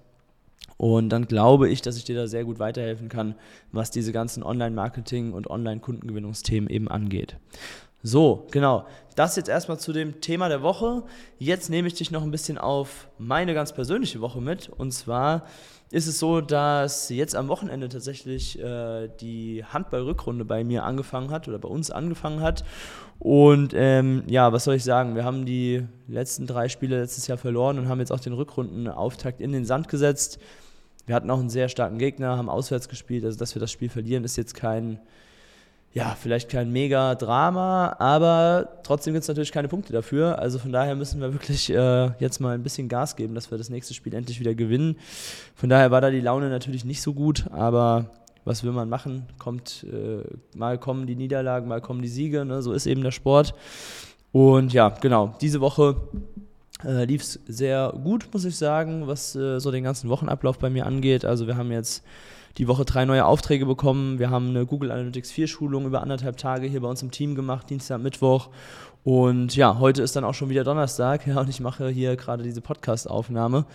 Und 0.76 1.11
dann 1.11 1.26
glaube 1.26 1.69
ich, 1.69 1.83
dass 1.83 1.97
ich 1.97 2.05
dir 2.05 2.17
da 2.17 2.26
sehr 2.26 2.45
gut 2.45 2.59
weiterhelfen 2.59 3.09
kann, 3.09 3.35
was 3.71 3.91
diese 3.91 4.12
ganzen 4.12 4.43
Online-Marketing- 4.43 5.33
und 5.33 5.49
Online-Kundengewinnungsthemen 5.49 6.69
eben 6.71 6.88
angeht. 6.88 7.37
So, 8.03 8.47
genau. 8.51 8.87
Das 9.15 9.37
jetzt 9.37 9.49
erstmal 9.49 9.79
zu 9.79 9.93
dem 9.93 10.21
Thema 10.21 10.49
der 10.49 10.63
Woche. 10.63 11.05
Jetzt 11.39 11.71
nehme 11.71 11.87
ich 11.87 11.95
dich 11.95 12.11
noch 12.11 12.23
ein 12.23 12.31
bisschen 12.31 12.59
auf 12.59 13.09
meine 13.19 13.55
ganz 13.55 13.73
persönliche 13.73 14.21
Woche 14.21 14.41
mit. 14.41 14.69
Und 14.69 14.93
zwar 14.93 15.45
ist 15.91 16.07
es 16.07 16.19
so, 16.19 16.41
dass 16.41 17.11
jetzt 17.11 17.37
am 17.37 17.49
Wochenende 17.49 17.89
tatsächlich 17.89 18.59
äh, 18.59 19.09
die 19.21 19.63
Handball-Rückrunde 19.65 20.45
bei 20.45 20.65
mir 20.65 20.85
angefangen 20.85 21.31
hat 21.31 21.47
oder 21.47 21.59
bei 21.59 21.69
uns 21.69 21.91
angefangen 21.91 22.41
hat. 22.41 22.65
Und 23.19 23.73
ähm, 23.77 24.25
ja, 24.27 24.53
was 24.53 24.65
soll 24.65 24.75
ich 24.75 24.85
sagen? 24.85 25.15
Wir 25.15 25.25
haben 25.25 25.45
die 25.45 25.87
letzten 26.09 26.47
drei 26.47 26.69
Spiele 26.69 26.99
letztes 26.99 27.27
Jahr 27.27 27.39
verloren 27.39 27.79
und 27.79 27.89
haben 27.89 28.01
jetzt 28.01 28.11
auch 28.11 28.21
den 28.21 28.33
Rückrundenauftakt 28.33 29.41
in 29.41 29.53
den 29.53 29.67
Sand 29.67 29.89
gesetzt. 29.89 30.41
Wir 31.07 31.15
hatten 31.15 31.31
auch 31.31 31.39
einen 31.39 31.51
sehr 31.51 31.69
starken 31.69 31.99
Gegner, 31.99 32.37
haben 32.37 32.49
auswärts 32.49 32.89
gespielt. 32.89 33.25
Also, 33.25 33.39
dass 33.39 33.55
wir 33.55 33.61
das 33.61 33.71
Spiel 33.71 33.91
verlieren, 33.91 34.25
ist 34.25 34.37
jetzt 34.37 34.55
kein 34.55 34.99
ja, 35.95 36.17
vielleicht 36.19 36.49
kein 36.49 36.73
mega 36.73 37.15
Drama, 37.15 37.97
aber 37.99 38.81
trotzdem 38.83 39.13
gibt 39.13 39.23
es 39.23 39.29
natürlich 39.29 39.53
keine 39.53 39.69
Punkte 39.69 39.93
dafür. 39.93 40.39
Also 40.39 40.59
von 40.59 40.73
daher 40.73 40.95
müssen 40.95 41.21
wir 41.21 41.33
wirklich 41.35 41.69
äh, 41.69 42.11
jetzt 42.19 42.41
mal 42.41 42.55
ein 42.55 42.63
bisschen 42.63 42.89
Gas 42.89 43.15
geben, 43.15 43.35
dass 43.35 43.51
wir 43.51 43.59
das 43.59 43.69
nächste 43.69 43.93
Spiel 43.93 44.15
endlich 44.15 44.41
wieder 44.41 44.55
gewinnen. 44.55 44.97
Von 45.55 45.69
daher 45.69 45.91
war 45.91 46.01
da 46.01 46.11
die 46.11 46.21
Laune 46.21 46.49
natürlich 46.49 46.87
nicht 46.87 47.03
so 47.03 47.13
gut, 47.13 47.45
aber 47.51 48.07
was 48.45 48.65
will 48.65 48.73
man 48.73 48.89
machen? 48.89 49.27
Kommt, 49.39 49.85
äh, 49.85 50.23
mal 50.57 50.79
kommen 50.79 51.07
die 51.07 51.15
Niederlagen, 51.15 51.69
mal 51.69 51.83
kommen 51.83 52.01
die 52.01 52.09
Siege, 52.09 52.47
ne? 52.47 52.63
so 52.63 52.73
ist 52.73 52.87
eben 52.87 53.03
der 53.03 53.11
Sport. 53.11 53.55
Und 54.33 54.73
ja, 54.73 54.89
genau, 54.89 55.35
diese 55.43 55.61
Woche 55.61 55.97
äh, 56.85 57.05
lief 57.05 57.21
es 57.23 57.39
sehr 57.47 57.93
gut, 58.03 58.29
muss 58.33 58.47
ich 58.47 58.57
sagen, 58.57 59.07
was 59.07 59.37
äh, 59.37 59.61
so 59.61 59.71
den 59.71 59.85
ganzen 59.85 60.09
Wochenablauf 60.09 60.59
bei 60.59 60.71
mir 60.71 60.87
angeht. 60.87 61.27
Also 61.27 61.47
wir 61.47 61.59
haben 61.59 61.71
jetzt 61.71 62.03
die 62.59 62.69
Woche 62.69 62.85
drei 62.85 63.05
neue 63.05 63.25
Aufträge 63.25 63.67
bekommen. 63.67 64.19
Wir 64.19 64.31
haben 64.31 64.49
eine 64.49 64.67
Google 64.67 64.91
Analytics 64.91 65.31
4 65.31 65.47
Schulung 65.47 65.87
über 65.87 66.03
anderthalb 66.03 66.37
Tage 66.37 66.67
hier 66.67 66.81
bei 66.81 66.89
uns 66.89 67.03
im 67.03 67.11
Team 67.11 67.35
gemacht, 67.35 67.71
Dienstag, 67.71 68.01
Mittwoch. 68.01 68.51
Und 69.05 69.57
ja, 69.57 69.79
heute 69.79 70.03
ist 70.03 70.15
dann 70.15 70.25
auch 70.25 70.35
schon 70.35 70.49
wieder 70.49 70.65
Donnerstag 70.65 71.27
ja, 71.27 71.41
und 71.41 71.49
ich 71.49 71.61
mache 71.61 71.89
hier 71.89 72.17
gerade 72.17 72.43
diese 72.43 72.61
Podcast-Aufnahme. 72.61 73.67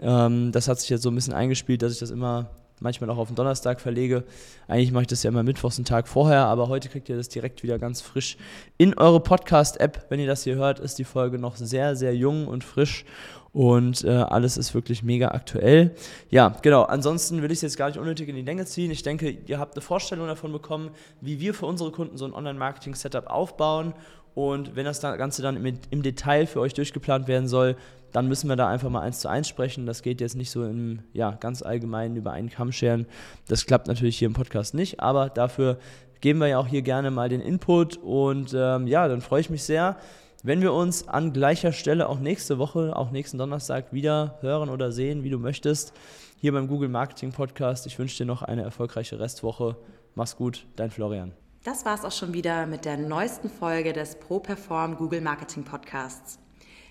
Ähm, 0.00 0.52
das 0.52 0.68
hat 0.68 0.80
sich 0.80 0.90
jetzt 0.90 1.02
so 1.02 1.10
ein 1.10 1.14
bisschen 1.14 1.34
eingespielt, 1.34 1.82
dass 1.82 1.92
ich 1.92 1.98
das 1.98 2.10
immer 2.10 2.50
manchmal 2.80 3.10
auch 3.10 3.18
auf 3.18 3.28
den 3.28 3.36
Donnerstag 3.36 3.80
verlege. 3.80 4.24
Eigentlich 4.66 4.92
mache 4.92 5.02
ich 5.02 5.08
das 5.08 5.22
ja 5.22 5.30
immer 5.30 5.42
mittwochs 5.42 5.78
einen 5.78 5.84
Tag 5.84 6.08
vorher, 6.08 6.46
aber 6.46 6.68
heute 6.68 6.88
kriegt 6.88 7.08
ihr 7.08 7.16
das 7.16 7.28
direkt 7.28 7.62
wieder 7.62 7.78
ganz 7.78 8.00
frisch 8.00 8.36
in 8.76 8.94
eure 8.94 9.20
Podcast-App. 9.20 10.06
Wenn 10.08 10.20
ihr 10.20 10.26
das 10.26 10.44
hier 10.44 10.56
hört, 10.56 10.78
ist 10.78 10.98
die 10.98 11.04
Folge 11.04 11.38
noch 11.38 11.56
sehr, 11.56 11.96
sehr 11.96 12.14
jung 12.14 12.46
und 12.46 12.64
frisch 12.64 13.04
und 13.52 14.04
äh, 14.04 14.10
alles 14.10 14.56
ist 14.56 14.74
wirklich 14.74 15.02
mega 15.02 15.28
aktuell. 15.28 15.94
Ja, 16.30 16.54
genau. 16.62 16.82
Ansonsten 16.82 17.42
will 17.42 17.50
ich 17.50 17.58
es 17.58 17.62
jetzt 17.62 17.76
gar 17.76 17.88
nicht 17.88 17.98
unnötig 17.98 18.28
in 18.28 18.36
die 18.36 18.42
Länge 18.42 18.66
ziehen. 18.66 18.90
Ich 18.90 19.02
denke, 19.02 19.30
ihr 19.46 19.58
habt 19.58 19.74
eine 19.74 19.82
Vorstellung 19.82 20.26
davon 20.26 20.52
bekommen, 20.52 20.90
wie 21.20 21.40
wir 21.40 21.54
für 21.54 21.66
unsere 21.66 21.90
Kunden 21.90 22.16
so 22.18 22.24
ein 22.24 22.34
Online-Marketing-Setup 22.34 23.26
aufbauen. 23.26 23.94
Und 24.34 24.76
wenn 24.76 24.84
das 24.84 25.00
Ganze 25.00 25.42
dann 25.42 25.56
im, 25.90 26.02
Detail 26.02 26.46
für 26.46 26.60
euch 26.60 26.74
durchgeplant 26.74 27.26
werden 27.26 27.48
soll, 27.48 27.76
dann 28.12 28.28
müssen 28.28 28.48
wir 28.48 28.56
da 28.56 28.68
einfach 28.68 28.88
mal 28.88 29.00
eins 29.00 29.20
zu 29.20 29.28
eins 29.28 29.48
sprechen. 29.48 29.86
Das 29.86 30.02
geht 30.02 30.20
jetzt 30.20 30.36
nicht 30.36 30.50
so 30.50 30.64
im, 30.64 31.00
ja, 31.12 31.32
ganz 31.32 31.62
allgemein 31.62 32.16
über 32.16 32.32
einen 32.32 32.50
Kamm 32.50 32.70
scheren. 32.70 33.06
Das 33.48 33.66
klappt 33.66 33.88
natürlich 33.88 34.18
hier 34.18 34.26
im 34.26 34.34
Podcast 34.34 34.74
nicht, 34.74 35.00
aber 35.00 35.28
dafür 35.28 35.78
geben 36.20 36.38
wir 36.38 36.46
ja 36.48 36.58
auch 36.58 36.66
hier 36.66 36.82
gerne 36.82 37.10
mal 37.10 37.28
den 37.28 37.40
Input. 37.40 37.96
Und 37.96 38.54
ähm, 38.54 38.86
ja, 38.86 39.08
dann 39.08 39.20
freue 39.20 39.40
ich 39.40 39.50
mich 39.50 39.64
sehr 39.64 39.96
wenn 40.42 40.62
wir 40.62 40.72
uns 40.72 41.08
an 41.08 41.32
gleicher 41.32 41.72
Stelle 41.72 42.08
auch 42.08 42.20
nächste 42.20 42.58
Woche, 42.58 42.94
auch 42.94 43.10
nächsten 43.10 43.38
Donnerstag 43.38 43.92
wieder 43.92 44.38
hören 44.40 44.68
oder 44.68 44.92
sehen, 44.92 45.24
wie 45.24 45.30
du 45.30 45.38
möchtest, 45.38 45.92
hier 46.36 46.52
beim 46.52 46.68
Google 46.68 46.88
Marketing 46.88 47.32
Podcast. 47.32 47.86
Ich 47.86 47.98
wünsche 47.98 48.18
dir 48.18 48.26
noch 48.26 48.42
eine 48.42 48.62
erfolgreiche 48.62 49.18
Restwoche. 49.18 49.74
Mach's 50.14 50.36
gut, 50.36 50.64
dein 50.76 50.92
Florian. 50.92 51.32
Das 51.64 51.84
war's 51.84 52.04
auch 52.04 52.12
schon 52.12 52.32
wieder 52.32 52.66
mit 52.66 52.84
der 52.84 52.96
neuesten 52.96 53.50
Folge 53.50 53.92
des 53.92 54.20
ProPerform 54.20 54.96
Google 54.96 55.20
Marketing 55.20 55.64
Podcasts. 55.64 56.38